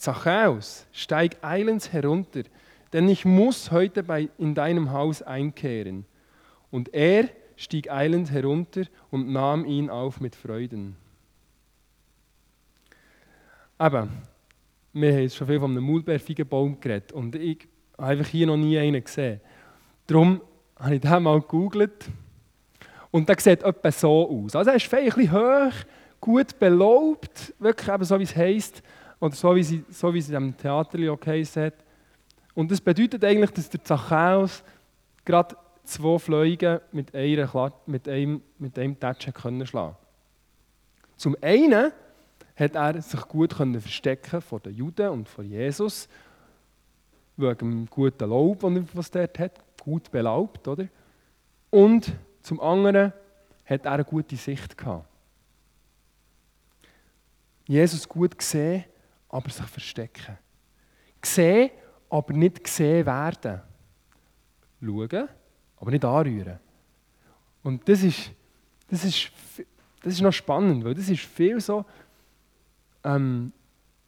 Zachäus, 0.00 0.86
steig 0.92 1.36
eilends 1.42 1.92
herunter, 1.92 2.44
denn 2.94 3.06
ich 3.10 3.26
muss 3.26 3.70
heute 3.70 4.02
bei, 4.02 4.30
in 4.38 4.54
deinem 4.54 4.92
Haus 4.92 5.20
einkehren. 5.20 6.06
Und 6.70 6.94
er 6.94 7.28
stieg 7.56 7.90
eilend 7.92 8.30
herunter 8.30 8.84
und 9.10 9.30
nahm 9.30 9.66
ihn 9.66 9.90
auf 9.90 10.18
mit 10.18 10.34
Freuden. 10.34 10.96
Eben, 13.78 14.08
wir 14.94 15.12
haben 15.12 15.28
schon 15.28 15.46
viel 15.46 15.60
von 15.60 15.70
einem 15.70 15.84
Maulbeerfeigenbaum 15.84 16.80
geredet 16.80 17.12
und 17.12 17.34
ich 17.34 17.68
habe 17.98 18.08
einfach 18.08 18.28
hier 18.28 18.46
noch 18.46 18.56
nie 18.56 18.78
einen 18.78 19.04
gesehen. 19.04 19.42
Darum 20.06 20.40
habe 20.76 20.94
ich 20.94 21.02
den 21.02 21.22
mal 21.22 21.42
gegoogelt 21.42 22.06
und 23.10 23.28
der 23.28 23.38
sieht 23.38 23.62
etwa 23.62 23.92
so 23.92 24.30
aus. 24.30 24.56
Also 24.56 24.70
er 24.70 24.76
ist 24.76 24.94
ein 24.94 25.04
bisschen 25.04 25.30
hoch, 25.30 25.74
gut 26.22 26.58
belobt, 26.58 27.52
wirklich 27.58 27.88
eben 27.88 28.04
so 28.04 28.18
wie 28.18 28.24
es 28.24 28.34
heisst, 28.34 28.82
oder 29.20 29.34
so 29.34 29.54
wie, 29.54 29.62
sie, 29.62 29.84
so 29.90 30.12
wie 30.12 30.18
in 30.18 30.24
diesem 30.24 30.56
Theater 30.56 31.12
auch 31.12 31.20
geheißen 31.20 31.64
hat. 31.64 31.74
Und 32.54 32.70
das 32.70 32.80
bedeutet 32.80 33.24
eigentlich, 33.24 33.50
dass 33.50 33.68
der 33.68 33.84
Zachäus 33.84 34.62
gerade 35.24 35.56
zwei 35.84 36.18
Fliegen 36.18 36.80
mit, 36.92 37.12
mit 37.12 38.08
einem, 38.08 38.42
mit 38.58 38.78
einem 38.78 38.98
Touch 38.98 39.32
können 39.34 39.66
schlagen 39.66 39.96
Zum 41.16 41.36
einen 41.40 41.92
hat 42.56 42.74
er 42.74 43.00
sich 43.02 43.20
gut 43.22 43.56
können 43.56 43.80
verstecken 43.80 44.40
vor 44.40 44.60
den 44.60 44.74
Juden 44.74 45.08
und 45.08 45.28
vor 45.28 45.44
Jesus, 45.44 46.08
wegen 47.36 47.58
dem 47.58 47.86
guten 47.86 48.28
Laub, 48.28 48.62
was 48.94 49.10
er 49.10 49.26
dort 49.28 49.38
hat, 49.38 49.80
gut 49.80 50.10
belaubt, 50.10 50.66
oder? 50.68 50.86
Und 51.70 52.12
zum 52.42 52.60
anderen 52.60 53.12
hat 53.64 53.84
er 53.84 53.92
eine 53.92 54.04
gute 54.04 54.36
Sicht 54.36 54.76
gehabt. 54.76 55.06
Jesus 57.66 58.08
gut 58.08 58.36
gesehen, 58.36 58.84
aber 59.30 59.50
sich 59.50 59.66
verstecken. 59.66 60.38
Gesehen, 61.20 61.70
aber 62.08 62.32
nicht 62.32 62.64
gesehen 62.64 63.06
werden. 63.06 63.60
Schauen, 64.82 65.28
aber 65.76 65.90
nicht 65.90 66.04
anrühren. 66.04 66.58
Und 67.62 67.88
das 67.88 68.02
ist, 68.02 68.32
das 68.88 69.04
ist, 69.04 69.30
das 70.02 70.14
ist 70.14 70.20
noch 70.20 70.32
spannend, 70.32 70.84
weil 70.84 70.94
das 70.94 71.08
ist 71.08 71.20
viel 71.20 71.60
so 71.60 71.84
ähm, 73.04 73.52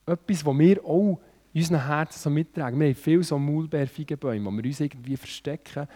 etwas, 0.06 0.44
was 0.44 0.58
wir 0.58 0.85
auch 0.85 1.20
in 1.52 1.61
unseren 1.61 1.87
Herzen 1.87 2.18
so 2.18 2.30
mittragen. 2.30 2.80
Wir 2.80 2.88
haben 2.88 2.94
viele 2.94 3.22
so 3.22 3.38
Maulbeerfeigenbäume, 3.38 4.50
wo 4.50 4.56
wir 4.56 4.64
uns 4.64 4.80
irgendwie 4.80 5.16
verstecken. 5.16 5.87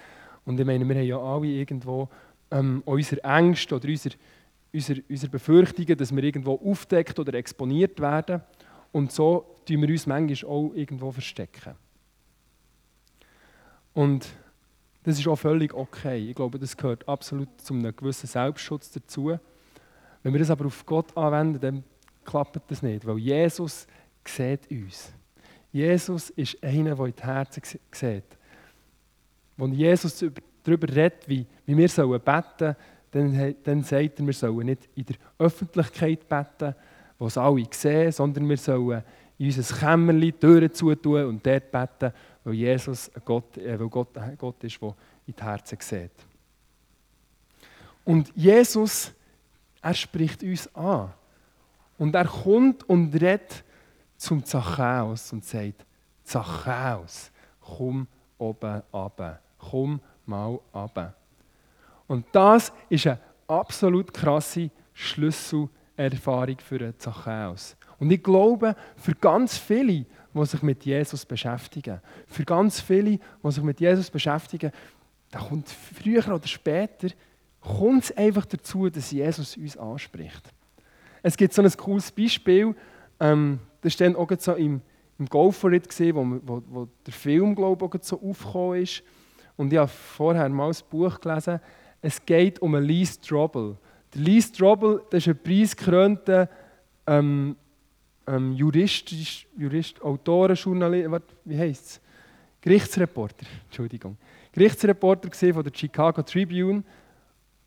Und 0.45 0.61
ich 0.61 0.67
meine, 0.67 0.87
wir 0.87 0.95
haben 0.95 1.07
ja 1.07 1.19
alle 1.19 1.47
irgendwo 1.47 2.09
ähm, 2.51 2.83
unsere 2.85 3.25
Ängste 3.25 3.75
oder 3.75 3.89
unsere, 3.89 4.15
unsere, 4.73 5.03
unsere 5.09 5.31
Befürchtungen, 5.33 5.97
dass 5.97 6.15
wir 6.15 6.23
irgendwo 6.23 6.61
aufdeckt 6.63 7.19
oder 7.19 7.35
exponiert 7.35 7.99
werden. 7.99 8.43
Und 8.97 9.13
so 9.13 9.45
tun 9.67 9.83
wir 9.83 9.91
uns 9.91 10.07
manchmal 10.07 10.51
auch 10.51 10.73
irgendwo 10.75 11.13
verstecken. 11.13 11.75
Und 13.93 14.27
das 15.03 15.19
ist 15.19 15.29
auch 15.29 15.37
völlig 15.37 15.75
okay. 15.75 16.31
Ich 16.31 16.35
glaube, 16.35 16.59
das 16.59 16.75
gehört 16.75 17.07
absolut 17.07 17.61
zu 17.61 17.75
einem 17.75 17.95
gewissen 17.95 18.27
Selbstschutz 18.27 18.91
dazu. 18.93 19.39
Wenn 20.23 20.33
wir 20.33 20.39
das 20.39 20.49
aber 20.49 20.65
auf 20.65 20.87
Gott 20.87 21.15
anwenden, 21.15 21.61
dann 21.61 21.85
klappt 22.25 22.71
das 22.71 22.81
nicht, 22.81 23.07
weil 23.07 23.19
Jesus 23.19 23.87
sieht 24.25 24.71
uns. 24.71 25.13
Jesus 25.73 26.31
ist 26.31 26.65
einer, 26.65 26.95
der 26.95 27.05
in 27.05 27.15
die 27.17 27.23
Herzen 27.23 27.63
sieht. 27.93 28.39
Wenn 29.59 29.73
Jesus 29.75 30.25
darüber 30.65 30.89
redet, 30.89 31.29
wie, 31.29 31.45
wir 31.67 31.77
beten 31.77 31.89
sollen, 31.89 32.77
dann, 33.11 33.55
dann 33.63 33.83
sagt 33.83 34.21
er, 34.21 34.27
wir 34.27 34.33
sollen 34.33 34.65
nicht 34.65 34.89
in 34.95 35.05
der 35.05 35.17
Öffentlichkeit 35.39 36.27
beten, 36.27 36.75
wo 37.19 37.27
es 37.27 37.39
alle 37.39 37.65
sehen, 37.71 38.13
sondern 38.13 38.49
wir 38.49 38.57
sollen 38.57 39.03
in 39.39 39.47
unser 39.47 39.77
Kämmerchen 39.77 40.21
die 40.21 40.33
Türen 40.33 40.73
zutun 40.73 41.25
und 41.27 41.47
dort 41.47 41.71
beten, 41.71 42.13
weil 42.45 42.55
Jesus 42.55 43.11
Gott, 43.25 43.57
äh, 43.59 43.79
weil 43.79 43.89
Gott 43.89 44.17
ein 44.17 44.37
Gott 44.37 44.63
ist, 44.65 44.81
der 44.81 44.95
in 45.27 45.35
die 45.35 45.43
Herzen 45.43 45.79
sieht. 45.81 46.13
Und 48.05 48.33
Jesus, 48.35 49.13
er 49.83 49.95
spricht 49.95 50.43
uns 50.43 50.73
an. 50.75 51.13
Und 51.99 52.15
er 52.15 52.27
kommt 52.27 52.89
und 52.89 53.13
redet 53.15 53.65
zum 54.17 54.45
Zachäus 54.45 55.33
und 55.33 55.45
sagt, 55.45 55.85
Zachäus, 56.23 57.31
komm 57.61 58.07
oben 58.39 58.83
runter, 58.93 59.41
komm 59.59 60.01
mal 60.25 60.59
runter. 60.73 61.15
Und 62.07 62.27
das 62.33 62.73
ist 62.89 63.07
eine 63.07 63.19
absolut 63.49 64.13
krasse 64.13 64.71
Schlüsselerfahrung 65.97 66.59
für 66.59 66.97
Zachäus. 66.99 67.77
Und 67.99 68.11
ich 68.11 68.23
glaube, 68.23 68.77
für 68.97 69.15
ganz 69.15 69.57
viele, 69.57 70.05
die 70.35 70.45
sich 70.45 70.63
mit 70.63 70.85
Jesus 70.85 71.25
beschäftigen, 71.25 72.01
für 72.27 72.45
ganz 72.45 72.81
viele, 72.81 73.19
die 73.19 73.51
sich 73.51 73.63
mit 73.63 73.81
Jesus 73.81 74.11
beschäftigen, 74.11 74.71
da 75.31 75.41
kommt 75.41 75.69
früher 75.69 76.27
oder 76.29 76.47
später 76.47 77.09
kommt 77.61 78.05
es 78.05 78.17
einfach 78.17 78.45
dazu, 78.45 78.89
dass 78.89 79.11
Jesus 79.11 79.57
uns 79.57 79.77
anspricht. 79.77 80.53
Es 81.23 81.37
gibt 81.37 81.53
so 81.53 81.63
ein 81.63 81.77
cooles 81.77 82.13
Beispiel, 82.13 82.75
ähm, 83.19 83.59
das 83.81 83.99
war 83.99 84.07
dann 84.07 84.17
auch 84.17 84.31
so 84.39 84.53
im, 84.55 84.81
im 85.19 85.27
Go 85.27 85.51
wo, 85.51 86.41
wo, 86.43 86.63
wo 86.69 86.89
der 87.05 87.13
Film 87.13 87.55
glaube 87.55 87.91
ich, 87.93 88.05
so 88.05 88.21
aufgekommen 88.21 88.83
ist. 88.83 89.03
Und 89.57 89.73
ich 89.73 89.79
habe 89.79 89.89
vorher 89.89 90.49
mal 90.51 90.69
das 90.69 90.83
Buch 90.83 91.19
gelesen. 91.21 91.61
Es 92.03 92.25
geht 92.25 92.61
um 92.61 92.77
Strobel. 93.07 93.71
Der 93.71 93.86
Lee 94.17 94.41
Strobel 94.41 95.03
das 95.11 95.27
ist 95.27 95.29
ein 95.29 95.43
preisgekrönter 95.43 96.49
ähm, 97.07 97.57
ähm, 98.27 98.53
Jurist, 98.53 99.11
Jurist, 99.57 100.03
Autoren, 100.03 100.57
Journalist, 100.57 101.25
wie 101.45 101.59
heißt 101.59 101.85
es? 101.85 102.01
Gerichtsreporter, 102.61 103.47
Entschuldigung. 103.67 104.17
Gerichtsreporter 104.53 105.31
von 105.31 105.63
der 105.63 105.73
Chicago 105.73 106.23
Tribune. 106.23 106.83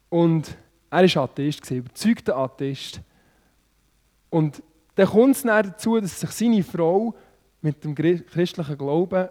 Und 0.10 0.58
er 0.90 1.16
war 1.16 1.24
Atheist, 1.24 1.72
überzeugter 1.72 2.36
Atheist. 2.36 3.00
Und 4.30 4.62
dann 4.96 5.08
kommt 5.08 5.36
es 5.36 5.44
dann 5.44 5.64
dazu, 5.64 6.00
dass 6.00 6.20
sich 6.20 6.32
seine 6.32 6.64
Frau 6.64 7.16
mit 7.62 7.84
dem 7.84 7.96
christlichen 7.96 8.78
Glauben 8.78 9.30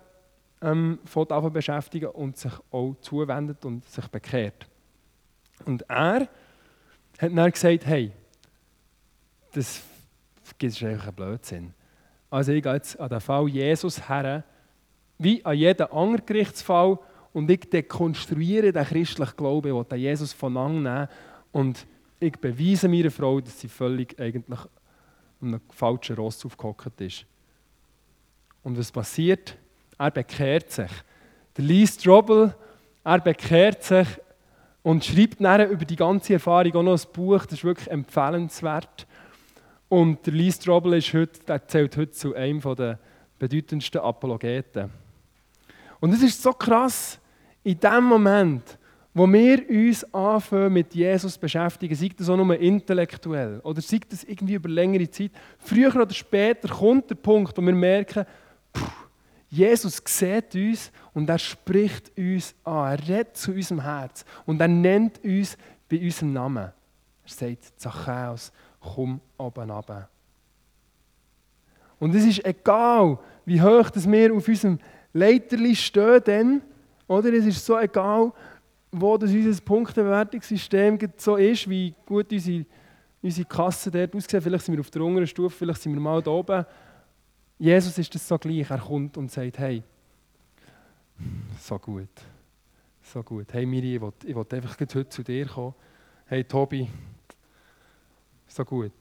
ähm, 0.62 0.98
von 1.04 1.52
beschäftigen 1.52 2.06
und 2.06 2.36
sich 2.36 2.52
auch 2.70 2.94
zuwendet 3.02 3.64
und 3.64 3.84
sich 3.88 4.06
bekehrt. 4.08 4.66
Und 5.66 5.82
er 5.90 6.28
hat 7.18 7.36
dann 7.36 7.50
gesagt, 7.50 7.86
hey, 7.86 8.12
das 9.52 9.82
ist 10.60 10.82
eigentlich 10.82 11.06
ein 11.06 11.14
Blödsinn. 11.14 11.74
Also 12.30 12.52
ich 12.52 12.62
gehe 12.62 12.74
jetzt 12.74 12.98
an 12.98 13.08
den 13.08 13.20
Fall 13.20 13.48
Jesus 13.48 14.08
her, 14.08 14.44
wie 15.18 15.44
an 15.44 15.56
jeden 15.56 15.90
anderen 15.90 16.26
Gerichtsfall, 16.26 16.98
und 17.32 17.50
ich 17.50 17.68
dekonstruiere 17.70 18.72
den 18.72 18.84
christlichen 18.84 19.36
Glauben, 19.36 19.68
ich 19.68 19.90
will 19.90 19.98
Jesus 19.98 20.32
von 20.32 20.52
nehmen 20.54 21.08
und 21.52 21.86
ich 22.20 22.32
beweise 22.32 22.88
meiner 22.88 23.10
Frau, 23.10 23.40
dass 23.40 23.60
sie 23.60 23.68
völlig 23.68 24.18
eigentlich 24.18 24.60
einem 25.40 25.60
falschen 25.70 26.16
Ross 26.16 26.44
aufgehockt 26.44 27.00
ist. 27.00 27.26
Und 28.62 28.76
was 28.76 28.90
passiert? 28.90 29.56
Er 29.98 30.10
bekehrt 30.10 30.70
sich. 30.70 30.90
Der 31.56 31.64
Lee 31.64 31.86
Strobel, 31.86 32.54
er 33.04 33.20
bekehrt 33.20 33.84
sich 33.84 34.08
und 34.82 35.04
schreibt 35.04 35.40
dann 35.40 35.70
über 35.70 35.84
die 35.84 35.96
ganze 35.96 36.34
Erfahrung 36.34 36.74
auch 36.76 36.82
noch 36.82 36.98
ein 36.98 37.12
Buch, 37.12 37.44
das 37.44 37.54
ist 37.54 37.64
wirklich 37.64 37.90
empfehlenswert. 37.90 39.06
Und 39.88 40.24
der 40.26 40.34
Lee 40.34 40.52
Strobel 40.52 40.94
ist 40.94 41.12
heute, 41.14 41.40
der 41.46 41.66
zählt 41.66 41.96
heute 41.96 42.12
zu 42.12 42.34
einem 42.34 42.60
der 42.60 42.98
bedeutendsten 43.38 44.00
Apologeten. 44.00 44.90
Und 46.00 46.12
es 46.12 46.22
ist 46.22 46.42
so 46.42 46.52
krass, 46.52 47.18
in 47.64 47.78
dem 47.80 48.04
Moment, 48.04 48.78
wo 49.14 49.26
wir 49.26 49.68
uns 49.68 50.14
anfangen 50.14 50.72
mit 50.72 50.94
Jesus 50.94 51.34
zu 51.34 51.40
beschäftigen, 51.40 51.94
sei 51.94 52.10
das 52.16 52.28
auch 52.28 52.36
nur 52.36 52.56
intellektuell 52.56 53.60
oder 53.60 53.80
sei 53.80 54.00
das 54.08 54.22
irgendwie 54.24 54.54
über 54.54 54.68
längere 54.68 55.10
Zeit, 55.10 55.32
früher 55.58 55.94
oder 55.96 56.14
später 56.14 56.68
kommt 56.68 57.10
der 57.10 57.16
Punkt, 57.16 57.56
wo 57.56 57.62
wir 57.62 57.74
merken, 57.74 58.24
Jesus 59.48 60.02
sieht 60.04 60.54
uns 60.54 60.92
und 61.14 61.28
er 61.28 61.38
spricht 61.38 62.16
uns 62.18 62.54
an, 62.64 62.92
er 62.92 63.08
redet 63.08 63.36
zu 63.36 63.52
unserem 63.52 63.80
Herz 63.80 64.24
und 64.44 64.60
er 64.60 64.68
nennt 64.68 65.24
uns 65.24 65.56
bei 65.88 66.00
unserem 66.00 66.32
Namen. 66.34 66.64
Er 66.64 66.72
sagt, 67.24 67.80
Zachäus, 67.80 68.52
komm 68.80 69.20
oben 69.38 69.70
runter. 69.70 70.08
Und 71.98 72.14
es 72.14 72.24
ist 72.24 72.44
egal, 72.44 73.18
wie 73.44 73.60
hoch 73.60 73.90
dass 73.90 74.10
wir 74.10 74.34
auf 74.34 74.46
unserem 74.46 74.78
Leiterli 75.12 75.74
stehen, 75.74 76.22
denn, 76.24 76.62
oder? 77.06 77.32
es 77.32 77.46
ist 77.46 77.64
so 77.64 77.78
egal, 77.78 78.32
wo 78.92 79.16
das 79.16 79.30
unser 79.30 79.60
Punktebewertungssystem 79.62 80.98
so 81.16 81.36
ist, 81.36 81.68
wie 81.68 81.94
gut 82.06 82.30
unsere, 82.32 82.64
unsere 83.22 83.48
Kasse 83.48 83.90
dort 83.90 84.14
aussieht. 84.14 84.42
Vielleicht 84.42 84.64
sind 84.64 84.76
wir 84.76 84.80
auf 84.80 84.90
der 84.90 85.02
unteren 85.02 85.26
Stufe, 85.26 85.56
vielleicht 85.56 85.82
sind 85.82 85.94
wir 85.94 86.00
mal 86.00 86.22
da 86.22 86.30
oben. 86.30 86.64
Jesus 87.58 87.98
ist 87.98 88.14
das 88.14 88.26
so 88.26 88.38
gleich. 88.38 88.70
Er 88.70 88.78
kommt 88.78 89.16
und 89.16 89.30
sagt, 89.30 89.58
hey, 89.58 89.82
so 91.58 91.78
gut, 91.78 92.08
so 93.02 93.22
gut. 93.22 93.52
Hey 93.52 93.66
Miri, 93.66 93.96
ich 93.96 94.02
ich 94.24 94.36
will 94.36 94.46
einfach 94.50 94.78
heute 94.78 95.08
zu 95.08 95.22
dir 95.22 95.46
kommen. 95.46 95.74
Hey 96.26 96.44
Tobi, 96.44 96.88
so 98.46 98.64
gut. 98.64 98.92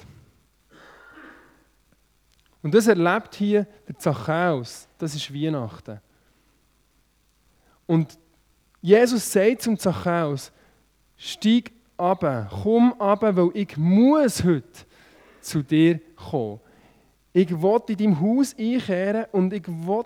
Und 2.63 2.73
das 2.73 2.87
erlebt 2.87 3.35
hier 3.35 3.67
der 3.87 3.97
Zachäus. 3.99 4.87
Das 4.97 5.13
ist 5.13 5.31
Weihnachten. 5.33 6.01
Und 7.85 8.17
Jesus 8.81 9.31
sagt 9.31 9.61
zum 9.61 9.77
Zachäus, 9.77 10.51
steig 11.15 11.71
ab, 11.95 12.49
komm 12.63 12.93
ab, 12.99 13.21
weil 13.21 13.51
ich 13.53 13.77
muss 13.77 14.43
heute 14.43 14.67
zu 15.41 15.61
dir 15.61 15.99
kommen. 16.15 16.59
Ich 17.37 17.51
will 17.51 17.81
in 17.89 17.97
deinem 17.97 18.19
Haus 18.19 18.55
einkehren 18.57 19.25
und 19.31 19.53
ich 19.53 19.67
will, 19.67 20.05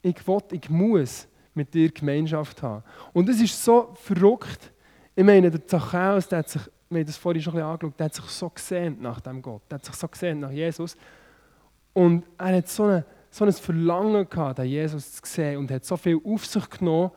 ich 0.00 0.26
will, 0.26 0.40
ich 0.50 0.70
muss 0.70 1.28
mit 1.52 1.74
dir 1.74 1.90
Gemeinschaft 1.90 2.62
haben. 2.62 2.82
Und 3.12 3.28
es 3.28 3.38
ist 3.38 3.62
so 3.62 3.92
verrückt. 3.96 4.72
Ich 5.14 5.22
meine, 5.22 5.50
der 5.50 5.66
Zachäus, 5.66 6.26
der 6.26 6.38
hat 6.38 6.48
sich, 6.48 6.62
wir 6.88 7.00
haben 7.00 7.06
das 7.06 7.18
vorhin 7.18 7.42
schon 7.42 7.52
ein 7.52 7.56
bisschen 7.56 7.70
angeschaut, 7.70 7.98
der 7.98 8.04
hat 8.06 8.14
sich 8.14 8.24
so 8.24 8.48
gesehnt 8.48 9.02
nach 9.02 9.20
dem 9.20 9.42
Gott. 9.42 9.60
Der 9.70 9.76
hat 9.76 9.84
sich 9.84 9.94
so 9.94 10.08
gesehnt 10.08 10.40
nach 10.40 10.50
Jesus. 10.50 10.96
Und 11.92 12.24
er 12.38 12.56
hat 12.56 12.68
so 12.68 12.84
eine 12.84 13.04
so 13.30 13.44
ein 13.44 13.52
Verlangen 13.52 14.26
gehabt, 14.28 14.58
den 14.58 14.66
Jesus 14.66 15.12
zu 15.12 15.20
sehen 15.24 15.58
und 15.58 15.70
hat 15.70 15.84
so 15.84 15.98
viel 15.98 16.18
auf 16.24 16.46
sich 16.46 16.68
genommen. 16.70 17.10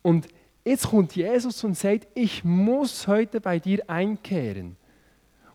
Und 0.00 0.28
jetzt 0.64 0.88
kommt 0.88 1.14
Jesus 1.14 1.62
und 1.62 1.76
sagt, 1.76 2.08
ich 2.14 2.42
muss 2.42 3.06
heute 3.06 3.38
bei 3.38 3.58
dir 3.58 3.82
einkehren. 3.86 4.76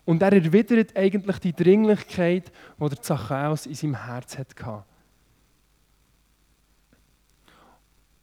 Und 0.04 0.22
er 0.22 0.32
erwidert 0.32 0.96
eigentlich 0.96 1.38
die 1.38 1.52
Dringlichkeit, 1.52 2.52
die 2.78 2.88
der 2.88 3.02
Zachäus 3.02 3.66
in 3.66 3.74
seinem 3.74 4.04
Herz 4.04 4.36
hatte. 4.36 4.84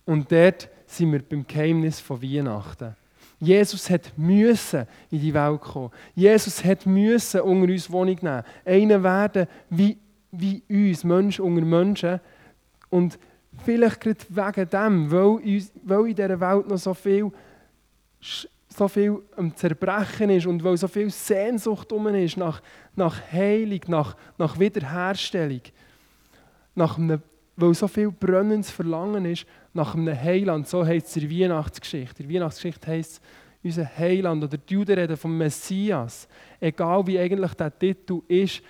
Und 0.06 0.32
dort 0.32 0.70
sind 0.86 1.12
wir 1.12 1.22
beim 1.22 1.46
Geheimnis 1.48 2.00
von 2.00 2.22
Weihnachten. 2.22 2.96
Jesus 3.40 3.90
hat 3.90 4.16
müssen 4.18 4.86
in 5.10 5.22
die 5.22 5.34
Welt 5.34 5.62
kommen. 5.62 5.90
Jesus 6.14 6.64
hat 6.64 6.86
müssen 6.86 7.42
unter 7.42 7.72
uns 7.72 7.90
Wohnung 7.90 8.18
nehmen. 8.22 8.44
Einer 8.66 9.02
werden 9.02 9.48
wie 9.70 9.98
wie 10.32 10.64
uns, 10.70 11.04
Mensch 11.04 11.40
unter 11.40 11.66
Menschen. 11.66 12.20
Und 12.90 13.20
vielleicht 13.64 14.02
gerade 14.02 14.20
wegen 14.30 14.70
dem, 14.70 15.12
weil, 15.12 15.64
weil 15.84 16.10
in 16.10 16.16
dieser 16.16 16.40
Welt 16.40 16.68
noch 16.68 16.78
so 16.78 16.94
viel, 16.94 17.32
so 18.74 18.88
viel 18.88 19.22
am 19.36 19.56
Zerbrechen 19.56 20.30
ist 20.30 20.46
und 20.46 20.64
weil 20.64 20.78
so 20.78 20.88
viel 20.88 21.10
Sehnsucht 21.10 21.92
um 21.92 22.08
ist 22.08 22.38
nach, 22.38 22.62
nach 22.96 23.20
Heilung, 23.32 23.82
nach, 23.88 24.16
nach 24.38 24.58
Wiederherstellung, 24.60 25.62
nach 26.74 26.98
einem, 26.98 27.22
weil 27.56 27.74
so 27.74 27.88
viel 27.88 28.12
brennendes 28.12 28.72
Verlangen 28.72 29.26
ist 29.26 29.46
nach 29.74 29.94
einem 29.94 30.18
Heiland. 30.18 30.68
So 30.68 30.86
heißt 30.86 31.08
es 31.08 31.18
in 31.18 31.30
der 31.30 31.40
Weihnachtsgeschichte. 31.40 32.24
In 32.24 32.30
der 32.30 32.36
Weihnachtsgeschichte 32.36 32.88
heißt 32.88 33.12
es, 33.14 33.22
unser 33.64 33.98
Heiland 33.98 34.44
oder 34.44 34.58
die 34.58 34.74
Juden 34.74 34.98
reden 34.98 35.18
vom 35.18 35.38
Messias. 35.38 36.28
Egal 36.60 37.06
wie 37.06 37.20
eigentlich 37.20 37.54
der 37.54 37.78
Titel 37.78 38.22
ist, 38.28 38.62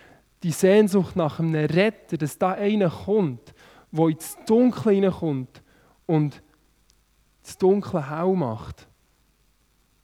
die 0.44 0.52
Sehnsucht 0.52 1.16
nach 1.16 1.40
einem 1.40 1.54
Retter, 1.54 2.18
dass 2.18 2.38
da 2.38 2.54
einer 2.54 2.90
kommt, 2.90 3.54
der 3.92 4.08
ins 4.08 4.36
Dunkle 4.48 4.94
hineinkommt 4.94 5.62
und 6.08 6.42
das 7.44 7.58
Dunkle 7.58 8.10
hell 8.10 8.36
macht. 8.36 8.88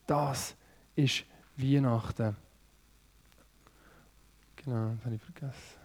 Das 0.07 0.55
ist 0.95 1.25
Weihnachten. 1.55 2.35
Genau, 4.55 4.91
das 4.95 5.05
habe 5.05 5.15
ich 5.15 5.21
vergessen. 5.21 5.77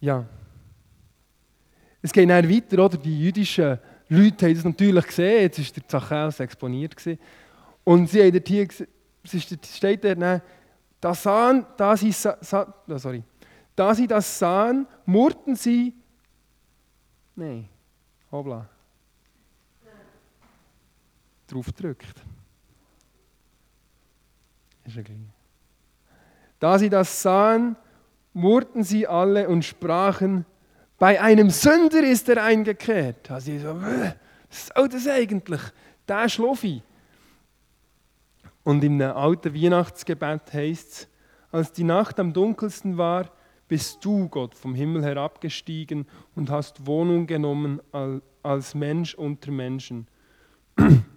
Ja. 0.00 0.26
Es 2.02 2.12
geht 2.12 2.28
dann 2.28 2.50
weiter, 2.50 2.84
oder? 2.84 2.98
Die 2.98 3.18
jüdischen 3.18 3.78
Leute 4.08 4.46
haben 4.46 4.54
das 4.54 4.64
natürlich 4.64 5.06
gesehen. 5.06 5.42
Jetzt 5.42 5.58
war 5.58 5.66
der 5.74 5.88
Zachäus 5.88 6.40
exponiert. 6.40 6.94
Und 7.84 8.10
sie 8.10 8.22
haben 8.22 8.32
dort 8.32 8.48
hier, 8.48 8.68
es 9.22 9.76
steht 9.76 10.04
dort, 10.04 10.42
da 11.00 11.14
sahen, 11.14 11.66
da 11.76 11.96
sie, 11.96 12.12
sorry, 12.12 13.22
da 13.76 13.94
sie 13.94 14.06
das 14.06 14.38
sahen, 14.38 14.86
murrten 15.04 15.54
sie, 15.54 15.94
nein, 17.34 17.68
hoppla, 18.30 18.68
drauf 21.54 21.72
drückt. 21.72 22.22
Ist 24.84 24.96
ja 24.96 25.02
gleich. 25.02 25.16
Da 26.58 26.78
sie 26.78 26.90
das 26.90 27.22
sahen, 27.22 27.76
murrten 28.32 28.82
sie 28.82 29.06
alle 29.06 29.48
und 29.48 29.64
sprachen, 29.64 30.44
bei 30.98 31.20
einem 31.20 31.50
Sünder 31.50 32.02
ist 32.02 32.28
er 32.28 32.42
eingekehrt. 32.42 33.30
Also 33.30 33.52
ich 33.52 33.62
so, 33.62 33.80
was 33.80 34.66
soll 34.74 34.88
das 34.88 35.08
eigentlich? 35.08 35.60
Der 36.06 36.28
Schluffi. 36.28 36.82
Und 38.62 38.82
in 38.82 39.02
einem 39.02 39.16
alten 39.16 39.54
Weihnachtsgebet 39.54 40.52
heißt 40.52 40.92
es, 40.92 41.08
als 41.50 41.72
die 41.72 41.84
Nacht 41.84 42.18
am 42.18 42.32
dunkelsten 42.32 42.96
war, 42.96 43.30
bist 43.68 44.04
du, 44.04 44.28
Gott, 44.28 44.54
vom 44.54 44.74
Himmel 44.74 45.04
herabgestiegen 45.04 46.06
und 46.34 46.50
hast 46.50 46.86
Wohnung 46.86 47.26
genommen 47.26 47.80
als 48.42 48.74
Mensch 48.74 49.14
unter 49.14 49.50
Menschen. 49.50 50.06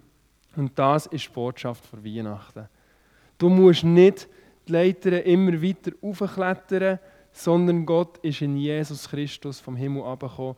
Und 0.58 0.78
das 0.78 1.06
ist 1.06 1.28
die 1.28 1.34
Botschaft 1.34 1.86
von 1.86 2.04
Weihnachten. 2.04 2.68
Du 3.38 3.48
musst 3.48 3.84
nicht 3.84 4.28
die 4.68 4.72
Leiter 4.72 5.24
immer 5.24 5.62
weiter 5.62 5.92
aufklettern, 6.02 7.00
sondern 7.32 7.86
Gott 7.86 8.18
ist 8.24 8.42
in 8.42 8.58
Jesus 8.58 9.08
Christus 9.08 9.60
vom 9.60 9.76
Himmel 9.76 10.04
abgekommen. 10.04 10.56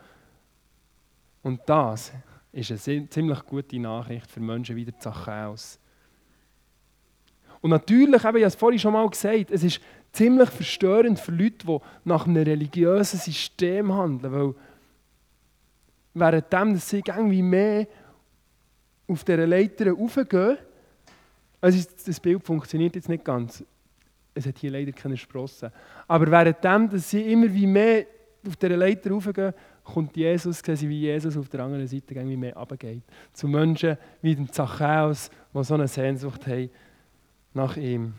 Und 1.43 1.59
das 1.65 2.13
ist 2.53 2.71
eine 2.71 3.09
ziemlich 3.09 3.45
gute 3.45 3.77
Nachricht 3.77 4.31
für 4.31 4.39
Menschen 4.39 4.77
wie 4.77 4.85
der 4.85 4.97
Zachäus. 4.97 5.77
Und 7.59 7.71
natürlich, 7.71 8.23
eben, 8.23 8.37
ich 8.37 8.43
habe 8.43 8.45
es 8.45 8.55
vorhin 8.55 8.79
schon 8.79 8.93
mal 8.93 9.09
gesagt, 9.09 9.51
es 9.51 9.63
ist 9.65 9.81
ziemlich 10.13 10.49
verstörend 10.49 11.19
für 11.19 11.33
Leute, 11.33 11.67
die 11.67 11.77
nach 12.05 12.25
einem 12.25 12.37
religiösen 12.37 13.19
System 13.19 13.93
handeln. 13.93 14.31
Weil 14.31 14.55
währenddem 16.13 16.77
sie 16.77 17.03
irgendwie 17.05 17.41
mehr 17.41 17.87
auf 19.09 19.23
dieser 19.23 19.47
Leiter 19.47 19.91
raufgehen, 19.91 20.57
also 21.61 21.89
das 22.05 22.19
Bild 22.19 22.43
funktioniert 22.43 22.95
jetzt 22.95 23.09
nicht 23.09 23.25
ganz, 23.25 23.63
es 24.33 24.45
hat 24.45 24.57
hier 24.57 24.71
leider 24.71 24.91
keine 24.91 25.17
Sprossen, 25.17 25.71
aber 26.07 26.31
währenddem 26.31 26.89
dass 26.89 27.09
sie 27.09 27.31
immer 27.31 27.53
wie 27.53 27.67
mehr 27.67 28.05
auf 28.47 28.55
dieser 28.55 28.77
Leiter 28.77 29.11
raufgehen, 29.11 29.53
kommt 29.83 30.15
Jesus, 30.15 30.59
sehen 30.59 30.75
sie, 30.75 30.87
wie 30.87 31.01
Jesus 31.01 31.35
auf 31.35 31.49
der 31.49 31.61
anderen 31.61 31.87
Seite 31.87 32.13
irgendwie 32.13 32.37
mehr 32.37 32.55
runtergeht. 32.55 33.03
Zu 33.33 33.47
Menschen 33.47 33.97
wie 34.21 34.35
dem 34.35 34.51
Zachäus, 34.51 35.29
die 35.53 35.63
so 35.63 35.73
eine 35.73 35.87
Sehnsucht 35.87 36.45
haben 36.47 36.69
nach 37.53 37.75
ihm. 37.75 38.13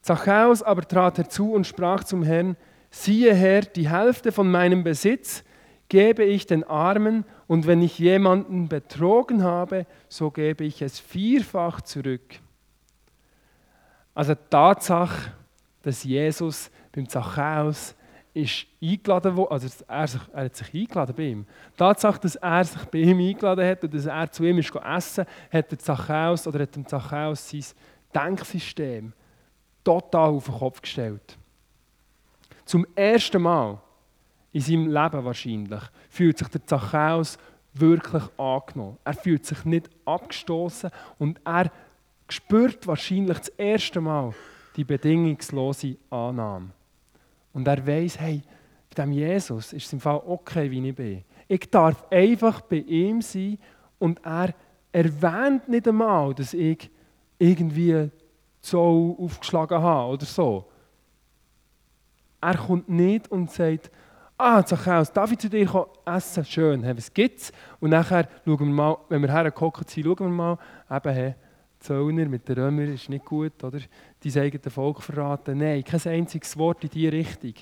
Zachäus 0.00 0.62
aber 0.62 0.82
trat 0.82 1.18
herzu 1.18 1.52
und 1.52 1.66
sprach 1.66 2.04
zum 2.04 2.22
Herrn, 2.22 2.56
siehe 2.92 3.34
Herr, 3.34 3.62
die 3.62 3.90
Hälfte 3.90 4.30
von 4.30 4.48
meinem 4.48 4.84
Besitz 4.84 5.42
gebe 5.88 6.24
ich 6.24 6.46
den 6.46 6.62
Armen, 6.62 7.24
und 7.48 7.66
wenn 7.66 7.82
ich 7.82 7.98
jemanden 7.98 8.68
betrogen 8.68 9.42
habe, 9.42 9.84
so 10.08 10.30
gebe 10.30 10.64
ich 10.64 10.80
es 10.80 10.98
vierfach 10.98 11.82
zurück. 11.82 12.40
Also 14.14 14.34
die 14.34 14.40
Tatsache, 14.48 15.32
dass 15.82 16.02
Jesus 16.02 16.70
beim 16.92 17.06
Zachäus 17.06 17.94
ist 18.32 18.66
eingeladen 18.80 19.36
worden, 19.36 19.52
also 19.52 19.68
er, 19.86 20.08
sich, 20.08 20.20
er 20.32 20.44
hat 20.44 20.56
sich 20.56 20.74
eingeladen 20.74 21.14
bei 21.14 21.22
ihm. 21.24 21.46
Die 21.74 21.76
Tatsache, 21.76 22.20
dass 22.20 22.36
er 22.36 22.64
sich 22.64 22.84
bei 22.86 22.98
ihm 23.00 23.18
eingeladen 23.18 23.68
hat 23.68 23.84
und 23.84 23.92
dass 23.92 24.06
er 24.06 24.30
zu 24.30 24.44
ihm 24.44 24.56
ist 24.56 24.74
essen, 24.74 25.26
hat 25.52 25.70
der 25.70 25.78
Zachäus 25.78 26.46
oder 26.46 26.60
hat 26.60 26.74
dem 26.74 26.86
Zachäus 26.86 27.50
sein 27.50 27.64
Denksystem 28.14 29.12
total 29.84 30.30
auf 30.30 30.46
den 30.46 30.54
Kopf 30.54 30.80
gestellt. 30.80 31.36
Zum 32.64 32.86
ersten 32.94 33.42
Mal 33.42 33.78
in 34.52 34.60
seinem 34.60 34.86
Leben 34.86 35.24
wahrscheinlich 35.24 35.82
fühlt 36.08 36.38
sich 36.38 36.48
der 36.48 36.66
Zachäus 36.66 37.38
wirklich 37.74 38.22
angenommen. 38.38 38.98
Er 39.04 39.14
fühlt 39.14 39.46
sich 39.46 39.64
nicht 39.64 39.90
abgestoßen 40.04 40.90
und 41.18 41.40
er 41.44 41.70
spürt 42.28 42.86
wahrscheinlich 42.86 43.38
das 43.38 43.48
erste 43.48 44.00
Mal 44.00 44.32
die 44.76 44.84
bedingungslose 44.84 45.96
Annahme. 46.10 46.70
Und 47.52 47.66
er 47.68 47.86
weiß, 47.86 48.18
hey, 48.20 48.42
bei 48.88 49.02
dem 49.02 49.12
Jesus 49.12 49.72
ist 49.72 49.86
es 49.86 49.92
im 49.92 50.00
Fall 50.00 50.22
okay, 50.26 50.70
wie 50.70 50.88
ich 50.88 50.94
bin. 50.94 51.24
Ich 51.48 51.70
darf 51.70 52.04
einfach 52.10 52.60
bei 52.62 52.76
ihm 52.76 53.20
sein 53.20 53.58
und 53.98 54.24
er 54.24 54.54
erwähnt 54.92 55.68
nicht 55.68 55.88
einmal, 55.88 56.34
dass 56.34 56.54
ich 56.54 56.90
irgendwie 57.38 58.10
so 58.60 59.16
aufgeschlagen 59.18 59.80
habe 59.80 60.12
oder 60.12 60.24
so. 60.24 60.66
Er 62.42 62.58
kommt 62.58 62.88
nicht 62.88 63.30
und 63.30 63.50
sagt, 63.50 63.90
ah, 64.36 64.62
Zachäus, 64.64 65.12
darf 65.12 65.30
ich 65.30 65.38
zu 65.38 65.48
dir 65.48 65.86
essen? 66.04 66.44
Schön, 66.44 66.82
hey, 66.82 66.96
was 66.96 67.14
gibt's? 67.14 67.52
Und 67.80 67.90
nachher 67.90 68.28
schauen 68.44 68.58
wir 68.58 68.66
mal, 68.66 68.98
wenn 69.08 69.22
wir 69.22 69.32
hergekommen 69.32 69.86
sind, 69.86 70.04
schauen 70.04 70.18
wir 70.18 70.28
mal, 70.28 70.58
eben, 70.90 71.14
hey, 71.14 71.34
Zöllner 71.78 72.26
mit 72.26 72.48
den 72.48 72.58
Römern 72.58 72.92
ist 72.92 73.08
nicht 73.08 73.24
gut, 73.24 73.62
oder? 73.62 73.78
Dein 74.22 74.42
eigenes 74.42 74.74
Volk 74.74 75.02
verraten. 75.02 75.58
Nein, 75.58 75.82
kein 75.84 76.00
einziges 76.12 76.56
Wort 76.56 76.84
in 76.84 76.90
diese 76.90 77.12
Richtung. 77.12 77.54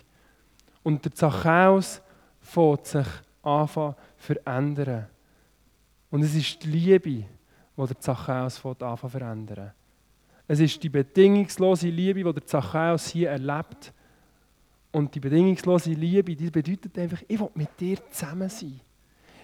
Und 0.82 1.04
der 1.04 1.12
Zachäus 1.12 2.02
fängt 2.40 2.86
sich 2.86 3.06
an 3.42 3.68
zu 3.68 3.94
verändern. 4.16 5.06
Und 6.10 6.22
es 6.22 6.34
ist 6.34 6.62
die 6.64 6.68
Liebe, 6.68 7.10
die 7.10 7.26
der 7.76 7.98
Zachäus 7.98 8.64
an 8.64 8.76
zu 8.78 9.08
verändern. 9.08 9.72
Es 10.46 10.58
ist 10.58 10.82
die 10.82 10.88
bedingungslose 10.88 11.88
Liebe, 11.88 12.24
die 12.24 12.32
der 12.32 12.46
Zachäus 12.46 13.08
hier 13.08 13.30
erlebt. 13.30 13.92
Und 14.92 15.14
die 15.14 15.20
bedingungslose 15.20 15.90
Liebe, 15.92 16.34
die 16.34 16.50
bedeutet 16.50 16.98
einfach, 16.98 17.22
ich 17.28 17.38
will 17.38 17.50
mit 17.54 17.78
dir 17.78 17.98
zusammen 18.10 18.48
sein. 18.48 18.80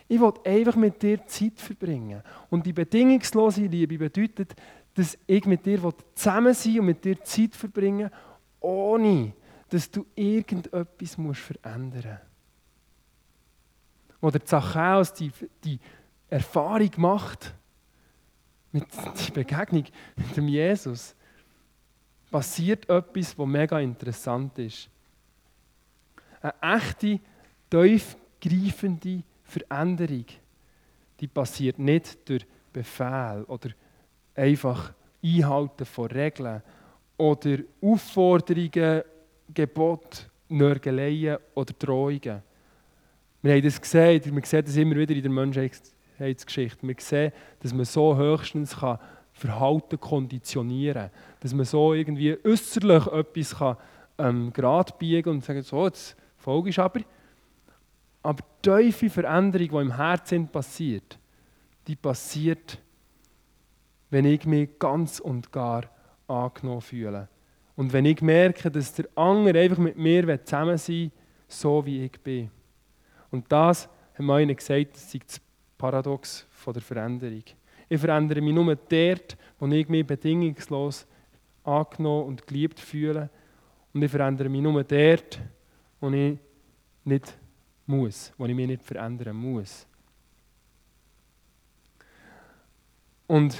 Ich 0.09 0.20
will 0.20 0.32
einfach 0.44 0.76
mit 0.76 1.02
dir 1.02 1.24
Zeit 1.26 1.61
verbringen. 1.61 2.22
Und 2.50 2.66
die 2.66 2.72
bedingungslose 2.72 3.62
Liebe 3.62 3.98
bedeutet, 3.98 4.54
dass 4.94 5.18
ich 5.26 5.44
mit 5.44 5.66
dir 5.66 5.80
zusammen 6.14 6.54
sein 6.54 6.74
will 6.74 6.80
und 6.80 6.87
mit 6.87 7.04
dir 7.04 7.22
Zeit 7.22 7.54
verbringen 7.54 8.11
ohne 8.66 9.32
dass 9.68 9.90
du 9.90 10.06
irgendetwas 10.14 11.18
musst 11.18 11.40
verändern 11.40 12.02
musst. 12.02 12.20
Wo 14.20 14.30
der 14.30 14.44
Zachäus 14.44 15.12
die, 15.12 15.30
die 15.62 15.78
Erfahrung 16.28 16.90
macht, 16.96 17.54
mit 18.72 18.87
der 18.94 19.32
Begegnung 19.32 19.85
mit 20.16 20.37
dem 20.37 20.48
Jesus, 20.48 21.14
passiert 22.30 22.88
etwas, 22.88 23.38
was 23.38 23.46
mega 23.46 23.78
interessant 23.78 24.59
ist. 24.59 24.90
Eine 26.46 26.76
echte, 26.76 27.18
tiefgreifende 27.70 29.22
Veränderung, 29.42 30.26
die 31.18 31.26
passiert 31.26 31.78
nicht 31.78 32.28
durch 32.28 32.46
Befehl 32.72 33.44
oder 33.48 33.70
einfach 34.35 34.92
Einhalten 35.24 35.85
von 35.85 36.06
Regeln 36.06 36.62
oder 37.16 37.59
Aufforderungen, 37.80 39.02
Gebote, 39.52 40.18
Nörgeleien 40.48 41.38
oder 41.54 41.72
Drohungen. 41.76 42.42
Wir 43.42 43.52
haben 43.54 43.62
das 43.62 43.80
gesehen, 43.80 44.37
wir 44.37 44.44
sehen 44.44 44.64
das 44.64 44.76
immer 44.76 44.96
wieder 44.96 45.14
in 45.14 45.22
der 45.22 45.30
Menschheitsgeschichte. 45.32 46.87
Wir 46.87 46.96
sehen, 46.98 47.32
dass 47.61 47.72
man 47.72 47.85
so 47.85 48.16
höchstens 48.16 48.76
kann 48.76 48.98
Verhalten 49.32 49.98
konditionieren. 49.98 51.11
Dass 51.40 51.54
man 51.54 51.64
so 51.64 51.92
irgendwie 51.92 52.37
äußerlich 52.44 53.06
etwas 53.09 53.56
kann, 53.56 53.76
ähm, 54.18 54.52
gerade 54.52 54.92
biegen 54.98 55.30
und 55.30 55.44
sagen, 55.44 55.62
so, 55.62 55.85
jetzt 55.87 56.16
folgst 56.46 56.78
aber. 56.78 57.00
Aber 58.22 58.44
die 58.64 58.70
tiefe 58.70 59.11
Veränderung, 59.11 59.68
die 59.68 59.76
im 59.76 59.96
Herzen 59.96 60.46
passiert, 60.46 61.18
die 61.88 61.96
passiert, 61.96 62.78
wenn 64.11 64.24
ich 64.24 64.46
mich 64.46 64.78
ganz 64.78 65.18
und 65.18 65.50
gar 65.50 65.85
angenommen 66.28 66.80
fühle. 66.80 67.28
Und 67.74 67.92
wenn 67.92 68.04
ich 68.04 68.22
merke, 68.22 68.70
dass 68.70 68.94
der 68.94 69.06
andere 69.16 69.59
einfach 69.61 69.78
mit 69.78 69.96
mir 69.96 70.44
zusammen 70.44 70.78
sein 70.78 70.94
will, 70.94 71.11
so 71.48 71.85
wie 71.85 72.04
ich 72.04 72.12
bin. 72.20 72.50
Und 73.30 73.50
das 73.50 73.88
haben 74.16 74.30
ihnen 74.38 74.56
gesagt, 74.56 74.94
das 74.94 75.12
ist 75.14 75.28
das 75.28 75.40
Paradox 75.76 76.46
der 76.64 76.82
Veränderung. 76.82 77.42
Ich 77.88 78.00
verändere 78.00 78.40
mich 78.40 78.54
nur 78.54 78.74
dort, 78.74 79.37
wo 79.59 79.66
ich 79.66 79.88
mich 79.88 80.06
bedingungslos 80.06 81.06
angenommen 81.64 82.26
und 82.26 82.46
geliebt 82.46 82.78
fühle. 82.80 83.30
Und 83.92 84.02
ich 84.02 84.11
verändere 84.11 84.48
mich 84.48 84.62
nur 84.62 84.82
dort, 84.82 85.40
wo 86.00 86.11
ich 86.11 86.38
nicht 87.04 87.37
muss, 87.87 88.32
wo 88.37 88.46
ich 88.46 88.54
mich 88.54 88.66
nicht 88.66 88.82
verändern 88.82 89.37
muss. 89.37 89.87
Und 93.26 93.56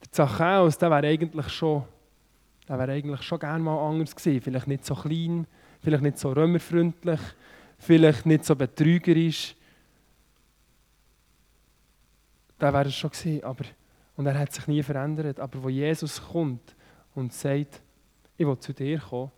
der 0.00 0.12
Zachäus, 0.12 0.78
der 0.78 0.90
wäre 0.90 1.06
eigentlich 1.06 1.48
schon, 1.48 1.84
der 2.68 2.78
wäre 2.78 2.92
eigentlich 2.92 3.22
schon 3.22 3.38
gerne 3.38 3.62
mal 3.62 3.88
anders 3.88 4.14
gewesen. 4.14 4.40
Vielleicht 4.40 4.68
nicht 4.68 4.84
so 4.84 4.94
klein, 4.94 5.46
vielleicht 5.80 6.02
nicht 6.02 6.18
so 6.18 6.32
römerfreundlich, 6.32 7.20
vielleicht 7.78 8.26
nicht 8.26 8.44
so 8.44 8.54
betrügerisch. 8.54 9.56
Da 12.58 12.72
wäre 12.72 12.88
es 12.88 12.94
schon 12.94 13.10
gewesen, 13.10 13.42
aber 13.42 13.64
und 14.16 14.26
er 14.26 14.38
hat 14.38 14.52
sich 14.52 14.66
nie 14.66 14.82
verändert. 14.82 15.40
Aber 15.40 15.62
wo 15.62 15.68
Jesus 15.68 16.22
kommt 16.22 16.76
und 17.14 17.32
sagt, 17.32 17.80
ich 18.36 18.46
will 18.46 18.58
zu 18.58 18.72
dir 18.72 18.98
kommen, 18.98 19.30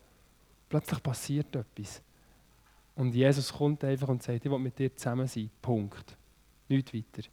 plötzlich 0.75 1.03
passiert 1.05 1.55
etwas. 1.55 2.03
Und 2.97 3.15
Jesus 3.15 3.53
kommt 3.53 3.85
einfach 3.85 4.09
und 4.09 4.25
sagt, 4.25 4.45
ich 4.45 4.51
will 4.51 4.59
mit 4.59 4.77
dir 4.77 4.93
zusammen 4.97 5.29
sein. 5.29 5.49
Punkt. 5.63 6.17
Nicht 6.69 6.93
weiter. 6.93 7.29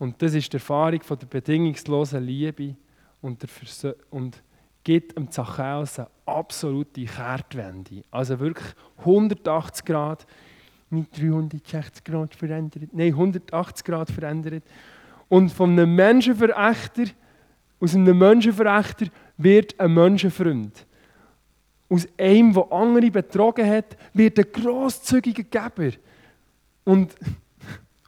Und 0.00 0.20
das 0.20 0.34
ist 0.34 0.52
die 0.52 0.56
Erfahrung 0.56 1.00
von 1.02 1.16
der 1.20 1.26
bedingungslosen 1.26 2.24
Liebe 2.24 2.74
und, 3.20 3.40
der 3.42 3.94
und 4.10 4.42
gibt 4.82 5.16
dem 5.16 5.30
Zachäus 5.30 6.00
eine 6.00 6.08
absolute 6.26 7.04
Kehrtwende. 7.04 8.02
Also 8.10 8.40
wirklich 8.40 8.74
180 8.98 9.84
Grad, 9.84 10.26
nicht 10.90 11.16
360 11.16 12.02
Grad 12.02 12.34
verändert, 12.34 12.92
nein, 12.92 13.12
180 13.12 13.84
Grad 13.84 14.10
verändert. 14.10 14.64
Und 15.28 15.50
von 15.52 15.70
einem 15.70 15.94
Menschenverächter, 15.94 17.04
aus 17.78 17.94
einem 17.94 18.18
Menschenverächter 18.18 19.06
wird 19.36 19.78
ein 19.78 19.94
Menschenfreund. 19.94 20.87
Aus 21.90 22.06
einem, 22.18 22.52
der 22.52 22.70
andere 22.70 23.10
betrogen 23.10 23.68
hat, 23.68 23.96
wird 24.12 24.38
ein 24.38 24.46
grosszügiger 24.52 25.42
Geber. 25.42 25.96
Und, 26.84 27.14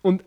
und 0.03 0.25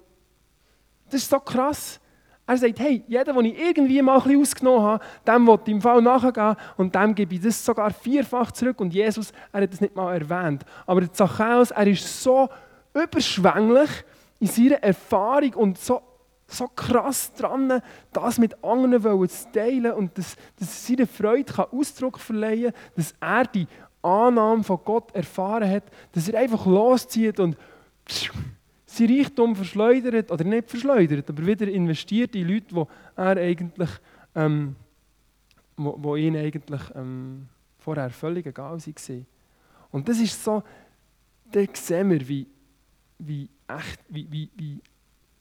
das 1.06 1.22
ist 1.22 1.30
so 1.30 1.40
krass. 1.40 2.00
Er 2.46 2.58
sagt, 2.58 2.80
hey, 2.80 3.04
jeder, 3.08 3.32
den 3.34 3.46
ich 3.46 3.60
irgendwie 3.60 4.02
mal 4.02 4.18
ein 4.18 4.24
bisschen 4.24 4.42
ausgenommen 4.42 4.82
habe, 4.82 5.06
dem 5.26 5.48
will 5.48 5.60
ich 5.66 5.72
im 5.72 5.82
Fall 5.82 6.02
nachgehen 6.02 6.56
und 6.76 6.94
dem 6.94 7.16
gebe 7.16 7.36
ich 7.36 7.42
das 7.42 7.64
sogar 7.64 7.92
vierfach 7.92 8.52
zurück. 8.52 8.82
Und 8.82 8.94
Jesus, 8.94 9.32
er 9.52 9.62
hat 9.62 9.72
das 9.72 9.80
nicht 9.80 9.96
mal 9.96 10.14
erwähnt. 10.14 10.66
Aber 10.86 11.02
der 11.02 11.14
Zachäus, 11.14 11.72
er 11.72 11.88
ist 11.88 12.22
so 12.22 12.50
überschwänglich 12.94 13.90
in 14.40 14.48
seiner 14.48 14.84
Erfahrung 14.84 15.54
und 15.54 15.78
so, 15.78 16.02
so 16.48 16.68
krass 16.68 17.34
dran, 17.34 17.82
das 18.12 18.38
mit 18.38 18.64
anderen 18.64 19.28
zu 19.28 19.52
teilen 19.52 19.94
und 19.94 20.18
dass, 20.18 20.36
dass 20.60 20.88
seiner 20.88 21.08
Freude 21.08 21.52
kann 21.52 21.66
Ausdruck 21.72 22.20
verleihen 22.20 22.72
kann, 22.72 22.82
dass 22.96 23.16
er 23.20 23.46
die 23.46 23.68
Annahme 24.02 24.64
von 24.64 24.80
Gott 24.84 25.16
erfahren 25.16 25.70
hat, 25.70 25.84
dass 26.12 26.28
er 26.28 26.40
einfach 26.40 26.66
loszieht 26.66 27.40
und 27.40 27.58
sein 28.86 29.08
Reichtum 29.08 29.56
verschleudert, 29.56 30.32
oder 30.32 30.44
nicht 30.44 30.70
verschleudert, 30.70 31.30
aber 31.30 31.46
wieder 31.46 31.68
investiert 31.68 32.36
in 32.36 32.48
Leute, 32.48 32.76
die 32.76 32.84
er 33.16 33.38
eigentlich, 33.38 33.90
ähm, 34.36 34.76
wo, 35.78 35.96
wo 35.98 36.16
ihn 36.16 36.36
eigentlich 36.36 36.82
ähm, 36.94 37.48
vorher 37.80 38.12
völlig 38.12 38.46
egal 38.46 38.78
waren. 38.78 39.26
Und 39.92 40.08
das 40.08 40.20
ist 40.20 40.44
so, 40.44 40.64
da 41.52 41.62
sehen 41.74 42.10
wir, 42.10 42.28
wie, 42.28 42.48
wie 43.20 43.50
echt, 43.68 44.00
wie, 44.10 44.28
wie, 44.30 44.50
wie, 44.56 44.82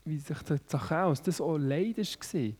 wie 0.04 0.18
sich 0.18 0.42
der 0.42 0.64
Zachäus 0.66 1.22
das 1.22 1.40
auch 1.40 1.58
leid 1.58 1.98
war. 1.98 2.52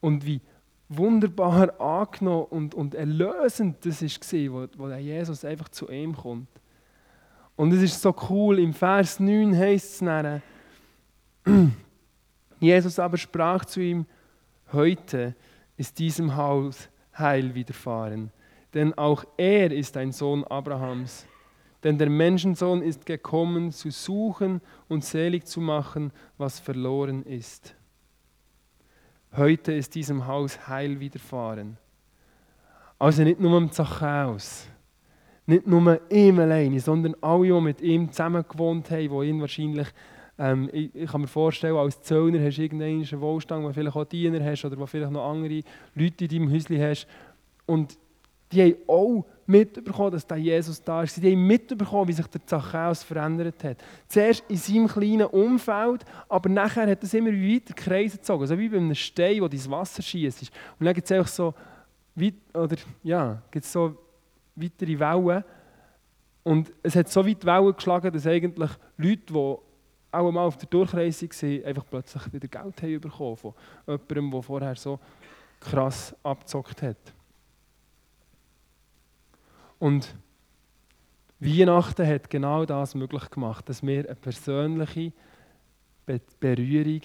Und 0.00 0.24
wie 0.24 0.40
wunderbar 0.88 1.80
angenommen 1.80 2.46
und, 2.46 2.74
und 2.74 2.94
erlösend 2.94 3.84
das 3.84 4.02
war, 4.02 4.52
wo, 4.52 4.66
wo 4.76 4.88
Jesus 4.94 5.44
einfach 5.44 5.68
zu 5.68 5.88
ihm 5.90 6.16
kommt. 6.16 6.48
Und 7.56 7.72
es 7.72 7.82
ist 7.82 8.00
so 8.00 8.14
cool, 8.30 8.58
im 8.58 8.72
Vers 8.72 9.20
9 9.20 9.56
heißt 9.56 9.92
es 9.92 9.98
dann, 9.98 10.42
Jesus 12.60 12.98
aber 12.98 13.16
sprach 13.16 13.64
zu 13.64 13.80
ihm, 13.80 14.06
heute 14.72 15.34
ist 15.76 15.98
diesem 15.98 16.36
Haus 16.36 16.88
Heil 17.16 17.54
widerfahren, 17.54 18.30
denn 18.74 18.96
auch 18.96 19.24
er 19.36 19.72
ist 19.72 19.96
ein 19.96 20.12
Sohn 20.12 20.44
Abrahams. 20.44 21.26
Denn 21.84 21.98
der 21.98 22.10
Menschensohn 22.10 22.82
ist 22.82 23.06
gekommen, 23.06 23.70
zu 23.70 23.90
suchen 23.90 24.60
und 24.88 25.04
selig 25.04 25.46
zu 25.46 25.60
machen, 25.60 26.12
was 26.36 26.58
verloren 26.58 27.22
ist. 27.22 27.74
Heute 29.36 29.72
ist 29.72 29.94
diesem 29.94 30.26
Haus 30.26 30.68
Heil 30.68 30.98
widerfahren. 30.98 31.76
Also 32.98 33.22
nicht 33.22 33.38
nur 33.38 33.56
im 33.58 33.70
Zachäus, 33.70 34.66
nicht 35.46 35.66
nur 35.66 36.00
ihm 36.10 36.40
alleine, 36.40 36.80
sondern 36.80 37.14
alle, 37.20 37.46
die 37.46 37.60
mit 37.60 37.80
ihm 37.80 38.10
zusammen 38.10 38.44
gewohnt 38.48 38.90
haben, 38.90 39.20
die 39.20 39.28
ihn 39.28 39.40
wahrscheinlich, 39.40 39.88
ähm, 40.36 40.68
ich, 40.72 40.94
ich, 40.94 41.10
kann 41.10 41.20
mir 41.20 41.28
vorstellen, 41.28 41.76
als 41.76 42.02
Zöllner 42.02 42.44
hast 42.44 42.58
du 42.58 42.62
irgendeinen 42.62 43.20
Wohlstand, 43.20 43.64
wo 43.64 43.72
vielleicht 43.72 43.96
auch 43.96 44.04
Diener 44.04 44.44
hast 44.44 44.64
oder 44.64 44.76
wo 44.78 44.86
vielleicht 44.86 45.12
noch 45.12 45.30
andere 45.30 45.62
Leute 45.94 46.24
in 46.24 46.28
deinem 46.28 46.52
Häuschen 46.52 46.80
hast. 46.80 47.06
Und 47.66 47.96
die 48.50 48.62
haben 48.62 48.74
auch 48.88 49.24
mitbekommen, 49.48 50.12
dass 50.12 50.26
der 50.26 50.36
Jesus 50.36 50.82
da 50.82 51.02
ist. 51.02 51.14
Sie 51.14 51.32
haben 51.32 51.46
mitbekommen, 51.46 52.06
wie 52.06 52.12
sich 52.12 52.26
der 52.26 52.44
Zachäus 52.46 53.02
verändert 53.02 53.64
hat. 53.64 53.78
Zuerst 54.06 54.44
in 54.48 54.56
seinem 54.56 54.88
kleinen 54.88 55.26
Umfeld, 55.26 56.04
aber 56.28 56.48
nachher 56.50 56.88
hat 56.88 57.02
es 57.02 57.14
immer 57.14 57.32
weiter 57.32 57.72
Kreise 57.74 58.18
gezogen. 58.18 58.46
So 58.46 58.58
wie 58.58 58.68
bei 58.68 58.76
einem 58.76 58.94
Stein, 58.94 59.40
wo 59.40 59.48
das 59.48 59.68
Wasser 59.70 60.02
schießt. 60.02 60.42
Und 60.78 60.84
dann 60.84 60.94
gibt 60.94 61.06
es 61.06 61.12
einfach 61.12 61.30
so, 61.30 61.54
weit, 62.14 62.34
oder, 62.54 62.76
ja, 63.02 63.42
gibt's 63.50 63.72
so 63.72 63.96
weitere 64.54 64.98
Wellen. 64.98 65.42
Und 66.44 66.70
es 66.82 66.94
hat 66.94 67.08
so 67.08 67.26
weit 67.26 67.44
Wellen 67.44 67.74
geschlagen, 67.74 68.12
dass 68.12 68.26
eigentlich 68.26 68.70
Leute, 68.98 69.32
die 69.32 69.56
auch 70.10 70.30
mal 70.30 70.44
auf 70.44 70.58
der 70.58 70.68
Durchreise 70.68 71.26
waren, 71.26 71.64
einfach 71.64 71.84
plötzlich 71.88 72.32
wieder 72.32 72.48
Geld 72.48 72.82
haben 72.82 73.00
bekommen 73.00 73.36
von 73.36 73.54
jemandem, 73.86 74.30
der 74.30 74.42
vorher 74.42 74.76
so 74.76 74.98
krass 75.60 76.14
abgezockt 76.22 76.82
hat. 76.82 77.17
Und 79.78 80.14
Weihnachten 81.40 82.06
hat 82.06 82.30
genau 82.30 82.64
das 82.64 82.94
möglich 82.94 83.30
gemacht, 83.30 83.68
dass 83.68 83.82
wir 83.82 84.06
eine 84.06 84.14
persönliche 84.16 85.12
Berührung 86.40 87.02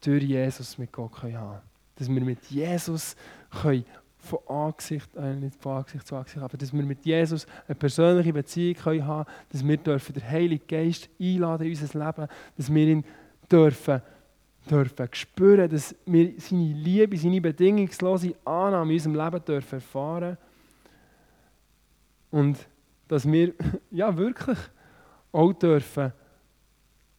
durch 0.00 0.22
Jesus 0.22 0.78
mit 0.78 0.92
Gott 0.92 1.22
haben 1.22 1.32
können. 1.32 1.60
Dass 1.96 2.08
wir 2.08 2.20
mit 2.20 2.44
Jesus 2.46 3.16
können 3.50 3.84
von 4.18 4.38
Angesicht, 4.48 5.14
äh, 5.16 5.34
nicht 5.34 5.56
von 5.56 5.78
Angesicht 5.78 6.06
zu 6.06 6.16
Angesicht, 6.16 6.42
aber 6.42 6.56
dass 6.56 6.72
wir 6.72 6.82
mit 6.82 7.04
Jesus 7.04 7.46
eine 7.66 7.74
persönliche 7.74 8.32
Beziehung 8.32 8.74
können 8.74 9.06
haben 9.06 9.30
dass 9.50 9.66
wir 9.66 9.76
dürfen 9.76 10.14
den 10.14 10.28
Heiligen 10.28 10.66
Geist 10.66 11.08
einladen 11.20 11.66
in 11.66 11.70
unser 11.70 12.06
Leben, 12.06 12.28
dass 12.56 12.72
wir 12.72 12.86
ihn 12.86 13.04
dürfen, 13.50 14.00
dürfen 14.70 15.08
spüren, 15.12 15.68
dass 15.68 15.94
wir 16.06 16.32
seine 16.38 16.72
Liebe, 16.72 17.16
seine 17.18 17.40
bedingungslose 17.40 18.34
Annahme 18.44 18.92
in 18.92 18.98
unserem 18.98 19.14
Leben 19.16 19.44
dürfen 19.44 19.74
erfahren 19.74 20.38
und 22.34 22.58
dass 23.06 23.30
wir 23.30 23.54
ja 23.92 24.16
wirklich 24.16 24.58
auch 25.30 25.52
dürfen 25.52 26.12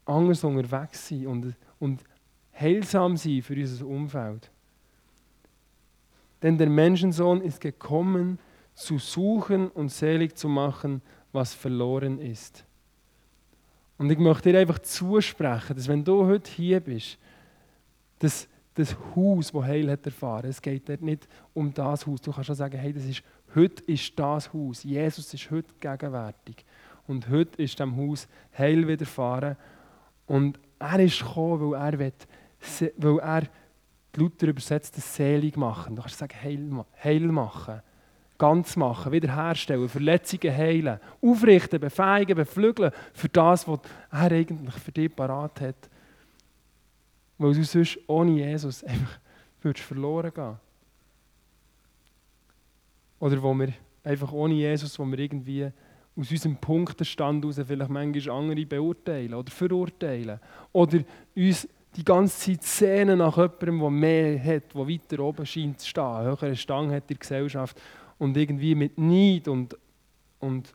anders 0.04 0.44
unterwegs 0.44 1.08
sein 1.08 1.28
und, 1.28 1.56
und 1.80 2.04
heilsam 2.54 3.16
sein 3.16 3.42
für 3.42 3.56
unser 3.56 3.88
Umfeld. 3.88 4.52
Denn 6.42 6.58
der 6.58 6.70
Menschensohn 6.70 7.42
ist 7.42 7.62
gekommen, 7.62 8.40
zu 8.74 9.00
suchen 9.00 9.70
und 9.70 9.90
selig 9.90 10.36
zu 10.36 10.50
machen, 10.50 11.02
was 11.32 11.54
verloren 11.54 12.20
ist. 12.20 12.66
Und 13.98 14.12
ich 14.12 14.18
möchte 14.18 14.52
dir 14.52 14.60
einfach 14.60 14.80
zusprechen, 14.80 15.78
dass 15.78 15.88
wenn 15.88 16.04
du 16.04 16.26
heute 16.26 16.52
hier 16.52 16.82
bist, 16.82 17.18
dass 18.20 18.50
das 18.74 18.94
Haus, 19.16 19.54
das 19.54 19.64
Heil 19.64 19.90
hat 19.90 20.06
erfahren, 20.06 20.50
es 20.50 20.62
geht 20.62 20.90
dort 20.90 21.02
nicht 21.02 21.26
um 21.54 21.74
das 21.74 22.06
Haus. 22.06 22.20
Du 22.20 22.34
kannst 22.34 22.48
schon 22.48 22.56
sagen, 22.56 22.78
hey, 22.78 22.92
das 22.92 23.06
ist, 23.06 23.24
heute 23.56 23.84
ist 23.84 24.18
das 24.18 24.54
Haus. 24.54 24.84
Jesus 24.84 25.34
ist 25.34 25.50
heute 25.52 25.74
gegenwärtig. 25.80 26.66
Und 27.08 27.30
heute 27.30 27.62
ist 27.62 27.80
dem 27.80 27.96
Haus 27.96 28.28
Heil 28.58 28.88
widerfahren. 28.88 29.58
Und 30.26 30.60
er 30.80 31.00
ist 31.00 31.20
gekommen, 31.20 31.72
weil 31.72 31.94
er, 31.94 32.00
will, 32.00 32.14
weil 32.98 33.20
er 33.20 33.44
Luther 34.18 34.48
übersetzt 34.48 34.98
das 34.98 35.16
selig 35.16 35.58
machen. 35.58 35.96
Du 35.96 36.02
kannst 36.02 36.18
sagen, 36.18 36.36
heil, 36.42 36.86
heil 37.04 37.28
machen, 37.28 37.82
ganz 38.38 38.76
machen, 38.76 39.12
wiederherstellen, 39.12 39.90
Verletzungen 39.90 40.56
heilen, 40.56 41.00
aufrichten, 41.22 41.80
befähigen, 41.80 42.36
beflügeln 42.36 42.92
für 43.14 43.30
das, 43.30 43.68
was 43.68 43.80
er 44.12 44.32
eigentlich 44.32 44.76
für 44.76 44.92
dich 44.92 45.16
parat 45.16 45.62
hat. 45.62 45.90
Weil 47.38 47.54
du 47.54 47.64
sonst 47.64 48.00
ohne 48.08 48.32
Jesus 48.32 48.84
einfach 48.84 49.20
würdest 49.62 49.86
verloren 49.86 50.34
gehen. 50.34 50.58
Oder 53.20 53.42
wo 53.42 53.54
wir 53.54 53.74
einfach 54.04 54.32
ohne 54.32 54.54
Jesus, 54.54 54.98
wo 55.00 55.06
wir 55.06 55.20
irgendwie 55.20 55.66
aus 56.18 56.32
unserem 56.32 56.58
Punktenstand 56.58 57.44
heraus 57.44 57.60
vielleicht 57.68 57.90
manchmal 57.90 58.36
andere 58.36 58.66
beurteilen 58.66 59.34
oder 59.34 59.52
verurteilen. 59.52 60.40
Oder 60.72 61.00
uns 61.36 61.68
die 61.96 62.04
ganze 62.04 62.52
Zeit 62.52 62.64
sehnen 62.64 63.20
nach 63.20 63.38
jemandem, 63.38 63.80
der 63.80 63.90
mehr 63.90 64.44
hat, 64.44 64.74
der 64.74 64.88
weiter 64.88 65.20
oben 65.20 65.46
scheint 65.46 65.80
zu 65.80 65.88
stehen, 65.88 66.24
höhere 66.24 66.56
Stange 66.56 66.96
hat 66.96 67.04
in 67.04 67.08
der 67.08 67.18
Gesellschaft 67.18 67.82
und 68.18 68.36
irgendwie 68.36 68.76
mit 68.76 68.98
Neid 68.98 69.48
und, 69.48 69.78
und, 70.40 70.74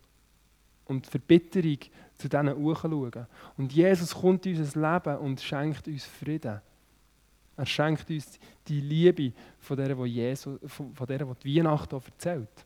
und 0.86 1.06
Verbitterung 1.06 1.78
zu 2.14 2.28
denen 2.28 2.56
hochschauen. 2.56 3.26
Und 3.56 3.72
Jesus 3.72 4.14
kommt 4.14 4.46
in 4.46 4.58
unser 4.58 4.92
Leben 4.92 5.18
und 5.18 5.40
schenkt 5.40 5.88
uns 5.88 6.04
Frieden. 6.04 6.60
Er 7.60 7.66
schenkt 7.66 8.08
uns 8.08 8.38
die 8.66 8.80
Liebe 8.80 9.34
von 9.58 9.76
der, 9.76 9.94
die, 9.94 10.04
Jesus, 10.04 10.58
von 10.66 11.06
der, 11.06 11.18
die, 11.18 11.34
die 11.44 11.58
Weihnachten 11.58 11.94
erzählt. 11.94 12.64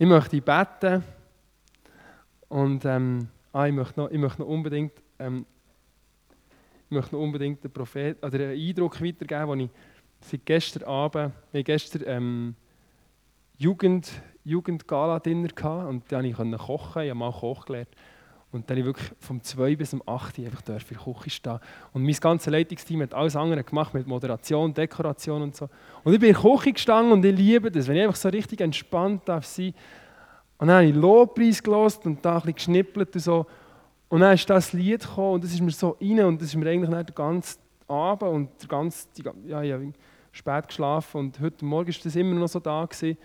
Ich 0.00 0.06
möchte 0.08 0.40
beten 0.40 1.04
und 2.48 2.84
ähm, 2.86 3.28
ah, 3.52 3.66
ich, 3.66 3.72
möchte 3.72 4.00
noch, 4.00 4.10
ich 4.10 4.18
möchte 4.18 4.42
noch 4.42 4.48
unbedingt 4.48 4.94
ähm, 5.20 5.46
ich 6.86 6.90
möchte 6.90 7.14
noch 7.14 7.22
unbedingt 7.22 7.62
einen, 7.62 7.72
Prophet, 7.72 8.20
oder 8.20 8.34
einen 8.34 8.60
Eindruck 8.60 9.00
weitergeben, 9.00 9.60
den 9.60 9.60
ich 9.66 9.70
seit 10.28 10.44
gestern 10.44 10.82
Abend, 10.82 11.32
wir 11.52 11.62
gestern 11.62 12.02
ähm, 12.06 12.56
Jugend, 13.58 14.10
Jugendgala-Dinner 14.42 15.86
und 15.88 16.10
da 16.10 16.20
konnte 16.20 16.56
ich 16.56 16.62
kochen, 16.62 17.02
ich 17.02 17.10
habe 17.10 17.14
mal 17.14 17.30
Koch 17.30 17.64
gelernt. 17.64 17.90
Und 18.52 18.68
dann 18.68 18.76
ich 18.76 18.84
wirklich 18.84 19.10
vom 19.18 19.42
2 19.42 19.76
bis 19.76 19.90
zum 19.90 20.02
8 20.06 20.38
einfach 20.40 20.60
in 20.60 20.74
der 20.74 20.80
Küche 20.80 21.30
stehen. 21.30 21.58
Und 21.94 22.04
mein 22.04 22.14
ganzes 22.14 22.52
Leitungsteam 22.52 23.00
hat 23.00 23.14
alles 23.14 23.34
andere 23.34 23.64
gemacht 23.64 23.94
mit 23.94 24.06
Moderation, 24.06 24.74
Dekoration 24.74 25.40
und 25.40 25.56
so. 25.56 25.70
Und 26.04 26.12
ich 26.12 26.20
bin 26.20 26.28
in 26.28 26.34
der 26.34 26.42
Küche 26.42 26.72
gestanden 26.74 27.12
und 27.12 27.24
ich 27.24 27.34
liebe 27.34 27.70
das, 27.70 27.88
wenn 27.88 27.96
ich 27.96 28.02
einfach 28.02 28.16
so 28.16 28.28
richtig 28.28 28.60
entspannt 28.60 29.22
darf 29.24 29.46
sein. 29.46 29.72
Und 30.58 30.68
dann 30.68 30.76
habe 30.76 30.86
ich 30.86 30.94
Lobpreis 30.94 31.62
gelost 31.62 32.04
und 32.04 32.22
da 32.22 32.34
ein 32.34 32.40
bisschen 32.40 32.54
geschnippelt 32.54 33.14
und 33.14 33.20
so. 33.20 33.46
Und 34.10 34.20
dann 34.20 34.34
ist 34.34 34.48
das 34.50 34.74
Lied 34.74 35.00
gekommen 35.00 35.34
und 35.34 35.44
das 35.44 35.52
ist 35.52 35.62
mir 35.62 35.70
so 35.70 35.96
rein 35.98 36.20
und 36.26 36.40
das 36.40 36.48
ist 36.48 36.56
mir 36.56 36.68
eigentlich 36.68 36.90
nicht 36.90 37.08
den 37.08 37.14
ganzen 37.14 37.58
Abend 37.88 38.30
und 38.30 38.50
der 38.60 38.68
ganze, 38.68 39.08
ja, 39.46 39.62
ich 39.62 39.72
habe 39.72 39.92
spät 40.30 40.68
geschlafen 40.68 41.18
und 41.18 41.40
heute 41.40 41.64
Morgen 41.64 41.88
ist 41.88 42.04
das 42.04 42.14
immer 42.16 42.34
noch 42.34 42.48
so 42.48 42.60
da 42.60 42.84
gewesen. 42.84 43.16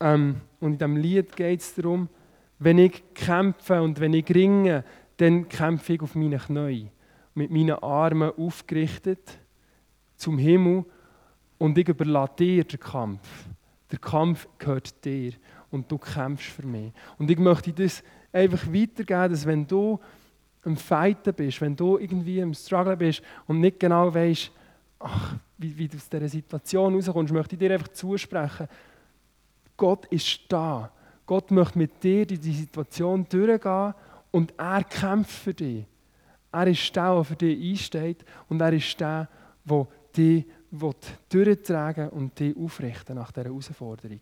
Ähm, 0.00 0.42
und 0.60 0.72
in 0.72 0.78
diesem 0.78 0.96
Lied 0.96 1.34
geht 1.34 1.60
es 1.60 1.74
darum, 1.74 2.08
wenn 2.58 2.78
ich 2.78 3.02
kämpfe 3.14 3.80
und 3.82 4.00
wenn 4.00 4.14
ich 4.14 4.28
ringe, 4.34 4.84
dann 5.16 5.48
kämpfe 5.48 5.94
ich 5.94 6.02
auf 6.02 6.14
meinen 6.14 6.38
Knien, 6.38 6.90
mit 7.34 7.50
meinen 7.50 7.82
Armen 7.82 8.32
aufgerichtet 8.36 9.38
zum 10.16 10.38
Himmel 10.38 10.84
und 11.58 11.78
ich 11.78 11.88
überlasse 11.88 12.34
dir 12.38 12.64
den 12.64 12.80
Kampf. 12.80 13.28
Der 13.90 13.98
Kampf 13.98 14.48
gehört 14.58 15.04
dir 15.04 15.32
und 15.70 15.90
du 15.90 15.98
kämpfst 15.98 16.48
für 16.48 16.66
mich. 16.66 16.92
Und 17.18 17.30
ich 17.30 17.38
möchte 17.38 17.72
das 17.72 18.02
einfach 18.32 18.66
weitergeben, 18.66 19.30
dass 19.30 19.46
wenn 19.46 19.66
du 19.66 19.98
am 20.64 20.76
Fighten 20.76 21.34
bist, 21.34 21.60
wenn 21.60 21.76
du 21.76 21.98
irgendwie 21.98 22.40
im 22.40 22.54
Struggle 22.54 22.96
bist 22.96 23.22
und 23.46 23.60
nicht 23.60 23.80
genau 23.80 24.12
weißt, 24.12 24.50
ach, 24.98 25.36
wie, 25.56 25.76
wie 25.76 25.88
du 25.88 25.96
aus 25.96 26.08
dieser 26.08 26.28
Situation 26.28 26.94
rauskommst, 26.94 27.32
möchte 27.32 27.54
ich 27.54 27.58
dir 27.58 27.72
einfach 27.72 27.88
zusprechen, 27.88 28.68
Gott 29.76 30.06
ist 30.06 30.40
da. 30.48 30.90
Gott 31.28 31.50
möchte 31.50 31.76
mit 31.76 32.02
dir 32.02 32.22
in 32.22 32.40
die 32.40 32.54
Situation 32.54 33.26
durchgehen 33.28 33.92
und 34.30 34.54
er 34.56 34.82
kämpft 34.82 35.30
für 35.30 35.52
dich. 35.52 35.84
Er 36.50 36.66
ist 36.66 36.96
der, 36.96 37.14
der 37.14 37.24
für 37.24 37.36
dich 37.36 37.70
einsteht 37.70 38.24
und 38.48 38.62
er 38.62 38.72
ist 38.72 38.98
der, 38.98 39.28
der 39.62 39.86
dich 40.16 40.46
durchtragen 41.28 42.08
und 42.08 42.40
dich 42.40 42.56
aufrichten 42.56 43.16
nach 43.16 43.30
dieser 43.30 43.44
Herausforderung. 43.44 44.20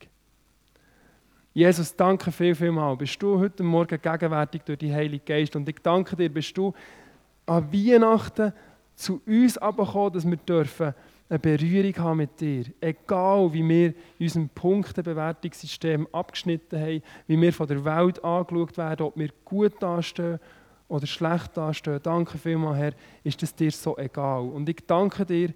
Jesus, 1.55 1.95
danke 1.95 2.33
viel, 2.33 2.57
viel 2.57 2.73
mal. 2.73 2.97
Bist 2.97 3.23
du 3.23 3.39
heute 3.39 3.63
Morgen 3.63 4.03
gegenwärtig 4.03 4.63
durch 4.63 4.79
die 4.81 4.93
Heilige 4.93 5.25
Geist 5.25 5.55
und 5.55 5.69
ich 5.69 5.79
danke 5.81 6.17
dir, 6.17 6.29
bist 6.29 6.59
du 6.59 6.75
an 7.47 7.73
Weihnachten 7.73 8.53
zu 8.97 9.23
uns 9.25 9.57
abgekommen, 9.59 10.13
dass 10.13 10.29
wir 10.29 10.39
dürfen 10.39 10.93
eine 11.29 11.39
Berührung 11.39 11.97
haben 11.99 12.19
mit 12.19 12.41
dir. 12.41 12.65
Egal, 12.81 13.53
wie 13.53 13.69
wir 13.69 13.89
in 13.89 13.95
unserem 14.21 14.49
Punktebewertungssystem 14.49 16.07
abgeschnitten 16.13 16.81
haben, 16.81 17.03
wie 17.27 17.41
wir 17.41 17.53
von 17.53 17.67
der 17.67 17.85
Welt 17.85 18.23
angeschaut 18.25 18.77
werden, 18.79 19.07
ob 19.07 19.17
wir 19.17 19.31
gut 19.45 19.73
dastehen 19.81 20.39
oder 20.89 21.07
schlecht 21.07 21.57
dastehen. 21.57 22.01
Danke 22.03 22.39
vielmals, 22.39 22.79
Herr, 22.79 22.93
ist 23.25 23.43
das 23.43 23.55
dir 23.55 23.73
so 23.73 23.97
egal. 23.99 24.43
Und 24.43 24.69
ich 24.69 24.87
danke 24.87 25.27
dir 25.27 25.53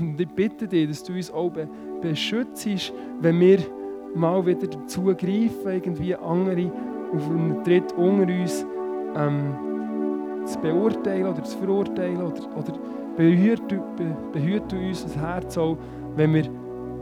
und 0.00 0.20
ich 0.20 0.28
bitte 0.28 0.66
dich, 0.66 0.88
dass 0.88 1.04
du 1.04 1.12
uns 1.12 1.30
auch 1.30 1.52
beschützt, 2.00 2.92
wenn 3.20 3.38
wir 3.38 3.58
mal 4.14 4.44
wieder 4.46 4.66
dazu 4.66 5.04
greifen, 5.04 5.66
irgendwie 5.66 6.14
andere 6.14 6.72
auf 7.12 7.30
einen 7.30 7.62
Tritt 7.62 7.92
unter 7.92 8.32
uns 8.32 8.66
ähm, 9.14 9.54
zu 10.46 10.58
beurteilen 10.60 11.26
oder 11.26 11.44
zu 11.44 11.58
verurteilen 11.58 12.22
oder, 12.22 12.56
oder 12.56 12.78
behüte, 13.16 13.82
be, 13.96 14.16
behüte 14.32 14.76
uns 14.76 15.04
das 15.04 15.16
Herz 15.16 15.58
auch, 15.58 15.76
wenn 16.16 16.34
wir 16.34 16.44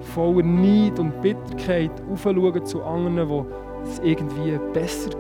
voller 0.01 0.43
Neid 0.43 0.99
und 0.99 1.21
Bitterkeit 1.21 1.91
aufschauen 2.11 2.65
zu 2.65 2.83
anderen, 2.83 3.29
wo 3.29 3.47
es 3.83 3.99
irgendwie 4.01 4.59
besser, 4.73 5.11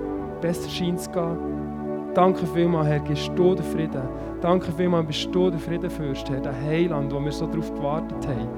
besser 0.40 0.68
scheint 0.68 1.00
zu 1.00 1.10
gehen. 1.10 1.38
Danke 2.14 2.46
vielmals, 2.46 2.88
Herr, 2.88 3.00
gibst 3.00 3.30
du 3.34 3.54
den 3.54 3.64
Frieden. 3.64 4.02
Danke 4.40 4.70
vielmals, 4.72 5.06
bist 5.06 5.34
du 5.34 5.50
der 5.50 5.58
Friedenfürst, 5.58 6.28
Herr, 6.30 6.40
der 6.40 6.54
Heiland, 6.54 7.12
wo 7.12 7.20
wir 7.20 7.32
so 7.32 7.46
darauf 7.46 7.74
gewartet 7.74 8.28
haben. 8.28 8.48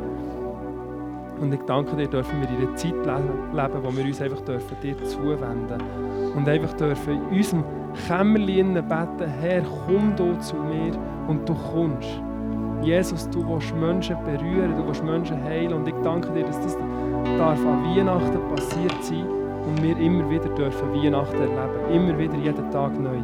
Und 1.40 1.52
ich 1.52 1.60
danke 1.66 1.96
dir, 1.96 2.06
dürfen 2.06 2.40
wir 2.40 2.48
in 2.48 2.66
einer 2.66 2.76
Zeit 2.76 2.94
leben, 2.94 3.82
wo 3.82 3.96
wir 3.96 4.04
uns 4.04 4.20
einfach 4.20 4.40
dürfen 4.40 4.76
dir 4.82 4.96
zuwenden 5.04 5.82
und 6.34 6.48
einfach 6.48 6.72
dürfen 6.74 7.14
in 7.30 7.38
unserem 7.38 7.64
Kämmerlein 8.06 8.74
beten, 8.74 9.30
Herr, 9.40 9.62
komm 9.86 10.14
du 10.16 10.38
zu 10.40 10.56
mir 10.56 10.92
und 11.28 11.48
du 11.48 11.54
kommst. 11.54 12.22
Jesus, 12.82 13.28
du 13.30 13.46
willst 13.48 13.74
Menschen 13.74 14.16
berühren, 14.24 14.76
du 14.76 14.86
willst 14.86 15.02
Menschen 15.02 15.42
heilen 15.42 15.72
und 15.72 15.88
ich 15.88 15.94
danke 16.02 16.30
dir, 16.32 16.44
dass 16.44 16.60
das 16.60 16.76
darf 17.38 17.58
an 17.58 17.84
Weihnachten 17.84 18.38
passiert 18.54 19.04
sein 19.04 19.26
und 19.66 19.82
wir 19.82 19.96
immer 19.98 20.28
wieder 20.30 20.48
dürfen 20.50 20.92
Weihnachten 20.92 21.40
erleben, 21.40 21.90
immer 21.92 22.18
wieder 22.18 22.36
jeden 22.36 22.70
Tag 22.70 22.98
neu. 22.98 23.18